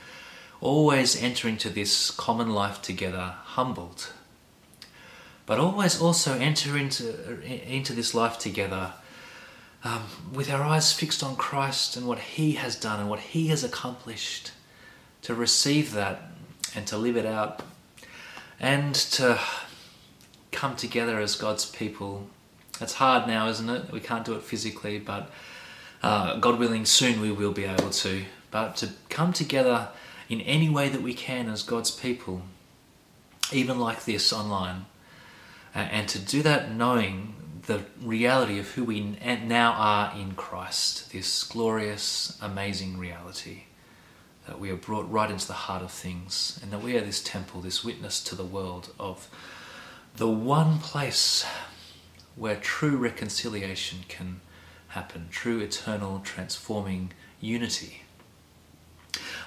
always 0.59 1.21
enter 1.21 1.47
into 1.47 1.69
this 1.69 2.11
common 2.11 2.49
life 2.49 2.81
together 2.81 3.35
humbled, 3.43 4.11
but 5.45 5.59
always 5.59 6.01
also 6.01 6.33
enter 6.37 6.77
into 6.77 7.41
into 7.41 7.93
this 7.93 8.13
life 8.13 8.37
together 8.39 8.93
um, 9.83 10.03
with 10.33 10.49
our 10.49 10.61
eyes 10.61 10.91
fixed 10.91 11.23
on 11.23 11.35
Christ 11.35 11.95
and 11.95 12.07
what 12.07 12.19
He 12.19 12.53
has 12.53 12.75
done 12.75 12.99
and 12.99 13.09
what 13.09 13.19
He 13.19 13.47
has 13.47 13.63
accomplished, 13.63 14.51
to 15.21 15.33
receive 15.33 15.93
that 15.93 16.21
and 16.75 16.87
to 16.87 16.97
live 16.97 17.17
it 17.17 17.25
out 17.25 17.61
and 18.59 18.93
to 18.93 19.39
come 20.51 20.75
together 20.75 21.19
as 21.19 21.35
God's 21.35 21.65
people. 21.65 22.27
It's 22.81 22.93
hard 22.93 23.27
now, 23.27 23.47
isn't 23.49 23.69
it? 23.69 23.91
We 23.91 23.99
can't 23.99 24.25
do 24.25 24.33
it 24.35 24.43
physically, 24.43 24.99
but 24.99 25.31
uh, 26.01 26.37
God 26.37 26.59
willing, 26.59 26.85
soon 26.85 27.19
we 27.19 27.31
will 27.31 27.51
be 27.51 27.65
able 27.65 27.89
to. 27.89 28.23
But 28.51 28.75
to 28.77 28.89
come 29.09 29.33
together 29.33 29.89
in 30.29 30.41
any 30.41 30.69
way 30.69 30.89
that 30.89 31.01
we 31.01 31.13
can 31.13 31.49
as 31.49 31.63
God's 31.63 31.91
people, 31.91 32.43
even 33.51 33.79
like 33.79 34.05
this 34.05 34.31
online, 34.31 34.85
and 35.73 36.07
to 36.09 36.19
do 36.19 36.41
that 36.43 36.71
knowing 36.71 37.35
the 37.69 37.83
reality 38.01 38.57
of 38.57 38.71
who 38.71 38.83
we 38.83 38.99
now 38.99 39.73
are 39.73 40.11
in 40.19 40.31
Christ, 40.31 41.11
this 41.11 41.43
glorious, 41.43 42.35
amazing 42.41 42.97
reality 42.97 43.65
that 44.47 44.59
we 44.59 44.71
are 44.71 44.75
brought 44.75 45.09
right 45.11 45.29
into 45.29 45.45
the 45.45 45.53
heart 45.53 45.83
of 45.83 45.91
things, 45.91 46.59
and 46.63 46.71
that 46.71 46.81
we 46.81 46.97
are 46.97 47.01
this 47.01 47.21
temple, 47.21 47.61
this 47.61 47.83
witness 47.83 48.23
to 48.23 48.33
the 48.33 48.43
world 48.43 48.91
of 48.99 49.29
the 50.15 50.27
one 50.27 50.79
place 50.79 51.45
where 52.35 52.55
true 52.55 52.97
reconciliation 52.97 53.99
can 54.07 54.41
happen, 54.87 55.27
true, 55.29 55.59
eternal, 55.59 56.21
transforming 56.23 57.11
unity. 57.39 58.01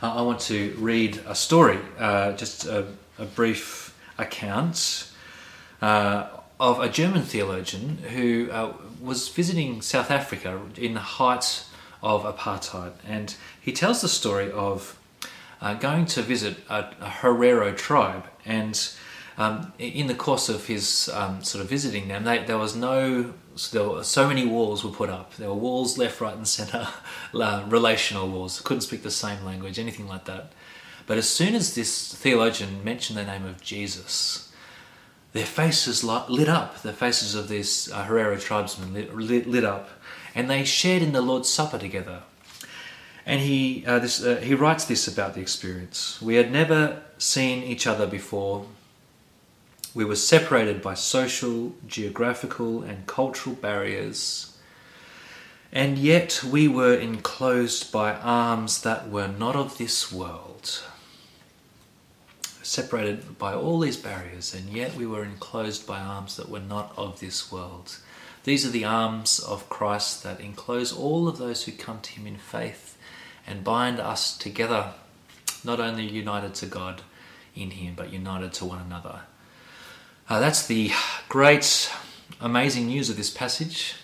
Uh, 0.01 0.15
I 0.15 0.23
want 0.23 0.39
to 0.43 0.77
read 0.79 1.21
a 1.27 1.35
story, 1.35 1.81
uh, 1.99 2.35
just 2.35 2.67
a, 2.67 2.87
a, 3.19 3.25
brief 3.25 3.99
account 4.17 5.11
uh, 5.81 6.29
of 6.63 6.79
a 6.79 6.89
German 6.89 7.23
theologian 7.23 7.99
who 8.11 8.49
uh, 8.53 8.73
was 9.01 9.29
visiting 9.29 9.83
South 9.83 10.13
Africa 10.13 10.61
in 10.77 10.95
the 10.95 11.01
height 11.01 11.65
of 12.01 12.23
apartheid. 12.23 12.93
And 13.05 13.35
he 13.61 13.73
tells 13.73 14.01
the 14.01 14.09
story 14.09 14.49
of 14.53 14.97
uh, 15.61 15.75
going 15.75 16.07
to 16.07 16.23
visit 16.23 16.59
a, 16.71 16.95
a 17.01 17.09
Herero 17.21 17.77
tribe. 17.77 18.27
And 18.45 18.81
um, 19.37 19.73
in 19.81 20.07
the 20.07 20.15
course 20.15 20.49
of 20.49 20.67
his 20.67 21.11
um, 21.13 21.43
sort 21.43 21.65
of 21.65 21.69
visiting 21.69 22.07
them, 22.07 22.23
they, 22.23 22.45
there 22.45 22.59
was 22.59 22.77
no, 22.77 23.35
so 23.57 23.77
there 23.77 23.89
were 23.89 24.05
so 24.05 24.29
many 24.29 24.47
walls 24.47 24.85
were 24.85 24.93
put 24.93 25.11
up. 25.11 25.35
There 25.35 25.49
were 25.49 25.57
walls 25.57 25.99
left, 25.99 26.21
right, 26.21 26.37
and 26.37 26.47
centre, 26.47 26.87
relational 27.33 28.29
walls. 28.29 28.61
Couldn't 28.61 28.83
speak 28.83 29.03
the 29.03 29.11
same 29.11 29.45
language, 29.45 29.81
anything 29.81 30.07
like 30.07 30.27
that. 30.27 30.53
But 31.09 31.19
as 31.19 31.29
soon 31.29 31.57
as 31.57 31.75
this 31.75 32.15
theologian 32.15 32.85
mentioned 32.85 33.19
the 33.19 33.25
name 33.25 33.47
of 33.47 33.61
Jesus, 33.61 34.52
their 35.33 35.47
faces 35.47 36.05
lit 36.05 36.49
up. 36.49 36.83
The 36.83 36.93
faces 36.93 37.35
of 37.35 37.49
these 37.49 37.91
uh, 37.91 38.05
Herero 38.07 38.41
tribesmen 38.41 38.93
lit, 38.93 39.15
lit, 39.15 39.47
lit 39.47 39.65
up 39.65 39.89
and 40.35 40.49
they 40.49 40.65
shared 40.65 41.03
in 41.03 41.13
the 41.13 41.21
Lord's 41.21 41.49
Supper 41.49 41.79
together. 41.79 42.23
And 43.25 43.41
he, 43.41 43.85
uh, 43.87 43.99
this, 43.99 44.23
uh, 44.23 44.37
he 44.37 44.55
writes 44.55 44.85
this 44.85 45.07
about 45.07 45.35
the 45.35 45.41
experience. 45.41 46.21
We 46.21 46.35
had 46.37 46.51
never 46.51 47.03
seen 47.19 47.63
each 47.63 47.87
other 47.87 48.07
before. 48.07 48.67
We 49.95 50.05
were 50.05 50.17
separated 50.17 50.83
by 50.83 50.95
social, 50.95 51.75
geographical, 51.87 52.83
and 52.83 53.07
cultural 53.07 53.55
barriers. 53.55 54.57
And 55.71 55.99
yet 55.99 56.43
we 56.43 56.67
were 56.67 56.95
enclosed 56.95 57.93
by 57.93 58.15
arms 58.15 58.83
that 58.83 59.09
were 59.09 59.29
not 59.29 59.55
of 59.55 59.79
this 59.79 60.11
world. 60.11 60.83
Separated 62.63 63.39
by 63.39 63.55
all 63.55 63.81
these 63.81 63.97
barriers, 63.97 64.55
and 64.55 64.71
yet 64.71 64.95
we 64.95 65.07
were 65.07 65.25
enclosed 65.25 65.87
by 65.87 65.99
arms 65.99 66.37
that 66.37 66.49
were 66.49 66.61
not 66.61 66.93
of 66.97 67.21
this 67.21 67.51
world. 67.51 67.99
These 68.45 68.67
are 68.67 68.71
the 68.71 68.85
arms 68.85 69.39
of 69.39 69.69
Christ 69.69 70.23
that 70.23 70.41
enclose 70.41 70.93
all 70.93 71.29
of 71.29 71.39
those 71.39 71.65
who 71.65 71.73
come 71.73 72.01
to 72.01 72.13
Him 72.13 72.27
in 72.27 72.37
faith 72.37 72.97
and 73.47 73.65
bind 73.65 74.01
us 74.01 74.37
together, 74.37 74.93
not 75.65 75.81
only 75.81 76.07
united 76.07 76.55
to 76.57 76.67
God 76.67 77.03
in 77.55 77.73
Him, 77.73 77.95
but 77.97 78.13
united 78.13 78.53
to 78.55 78.65
one 78.65 78.81
another. 78.81 79.23
Uh, 80.29 80.41
that's 80.41 80.67
the 80.67 80.91
great, 81.29 81.93
amazing 82.41 82.87
news 82.87 83.11
of 83.11 83.17
this 83.17 83.31
passage. 83.31 83.97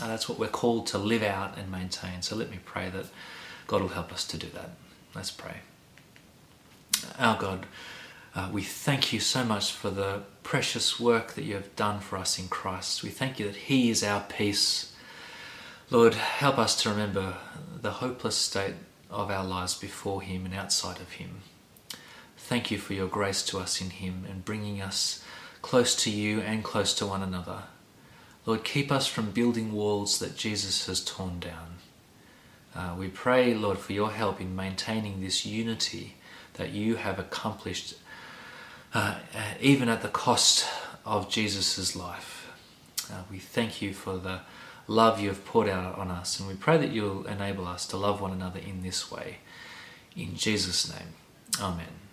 Uh, 0.00 0.08
that's 0.08 0.28
what 0.28 0.38
we're 0.38 0.48
called 0.48 0.86
to 0.88 0.98
live 0.98 1.22
out 1.22 1.56
and 1.58 1.70
maintain. 1.70 2.22
So 2.22 2.34
let 2.34 2.50
me 2.50 2.58
pray 2.64 2.90
that 2.90 3.06
God 3.66 3.82
will 3.82 3.88
help 3.88 4.12
us 4.12 4.24
to 4.28 4.36
do 4.38 4.48
that. 4.54 4.70
Let's 5.14 5.30
pray. 5.30 5.58
Our 7.18 7.38
God, 7.38 7.66
uh, 8.34 8.48
we 8.52 8.62
thank 8.62 9.12
you 9.12 9.20
so 9.20 9.44
much 9.44 9.72
for 9.72 9.90
the 9.90 10.22
precious 10.42 10.98
work 10.98 11.34
that 11.34 11.44
you 11.44 11.54
have 11.54 11.74
done 11.76 12.00
for 12.00 12.16
us 12.16 12.38
in 12.38 12.48
Christ. 12.48 13.02
We 13.02 13.10
thank 13.10 13.38
you 13.38 13.46
that 13.46 13.56
He 13.56 13.90
is 13.90 14.02
our 14.02 14.22
peace. 14.22 14.92
Lord, 15.90 16.14
help 16.14 16.58
us 16.58 16.80
to 16.82 16.90
remember 16.90 17.36
the 17.80 17.92
hopeless 17.92 18.36
state 18.36 18.74
of 19.10 19.30
our 19.30 19.44
lives 19.44 19.74
before 19.74 20.22
Him 20.22 20.44
and 20.44 20.54
outside 20.54 21.00
of 21.00 21.12
Him. 21.12 21.42
Thank 22.36 22.70
you 22.70 22.78
for 22.78 22.92
your 22.92 23.06
grace 23.06 23.42
to 23.46 23.58
us 23.58 23.80
in 23.80 23.90
Him 23.90 24.24
and 24.28 24.44
bringing 24.44 24.82
us 24.82 25.24
close 25.62 25.94
to 26.02 26.10
you 26.10 26.40
and 26.40 26.64
close 26.64 26.92
to 26.94 27.06
one 27.06 27.22
another. 27.22 27.62
Lord, 28.46 28.64
keep 28.64 28.90
us 28.90 29.06
from 29.06 29.30
building 29.30 29.72
walls 29.72 30.18
that 30.18 30.36
Jesus 30.36 30.86
has 30.86 31.02
torn 31.02 31.40
down. 31.40 31.76
Uh, 32.74 32.94
we 32.98 33.08
pray, 33.08 33.54
Lord, 33.54 33.78
for 33.78 33.92
your 33.92 34.10
help 34.10 34.40
in 34.40 34.56
maintaining 34.56 35.20
this 35.22 35.46
unity 35.46 36.16
that 36.54 36.70
you 36.70 36.96
have 36.96 37.18
accomplished 37.18 37.94
uh, 38.94 39.16
even 39.60 39.88
at 39.88 40.02
the 40.02 40.08
cost 40.08 40.66
of 41.04 41.28
Jesus' 41.28 41.94
life. 41.96 42.46
Uh, 43.12 43.22
we 43.30 43.38
thank 43.38 43.82
you 43.82 43.92
for 43.92 44.16
the 44.16 44.40
love 44.86 45.20
you 45.20 45.28
have 45.28 45.44
poured 45.44 45.68
out 45.68 45.98
on 45.98 46.10
us, 46.10 46.38
and 46.38 46.48
we 46.48 46.54
pray 46.54 46.78
that 46.78 46.90
you'll 46.90 47.26
enable 47.26 47.66
us 47.66 47.86
to 47.88 47.96
love 47.96 48.20
one 48.20 48.32
another 48.32 48.60
in 48.60 48.82
this 48.82 49.10
way. 49.10 49.38
In 50.16 50.36
Jesus' 50.36 50.88
name, 50.88 51.14
Amen. 51.60 52.03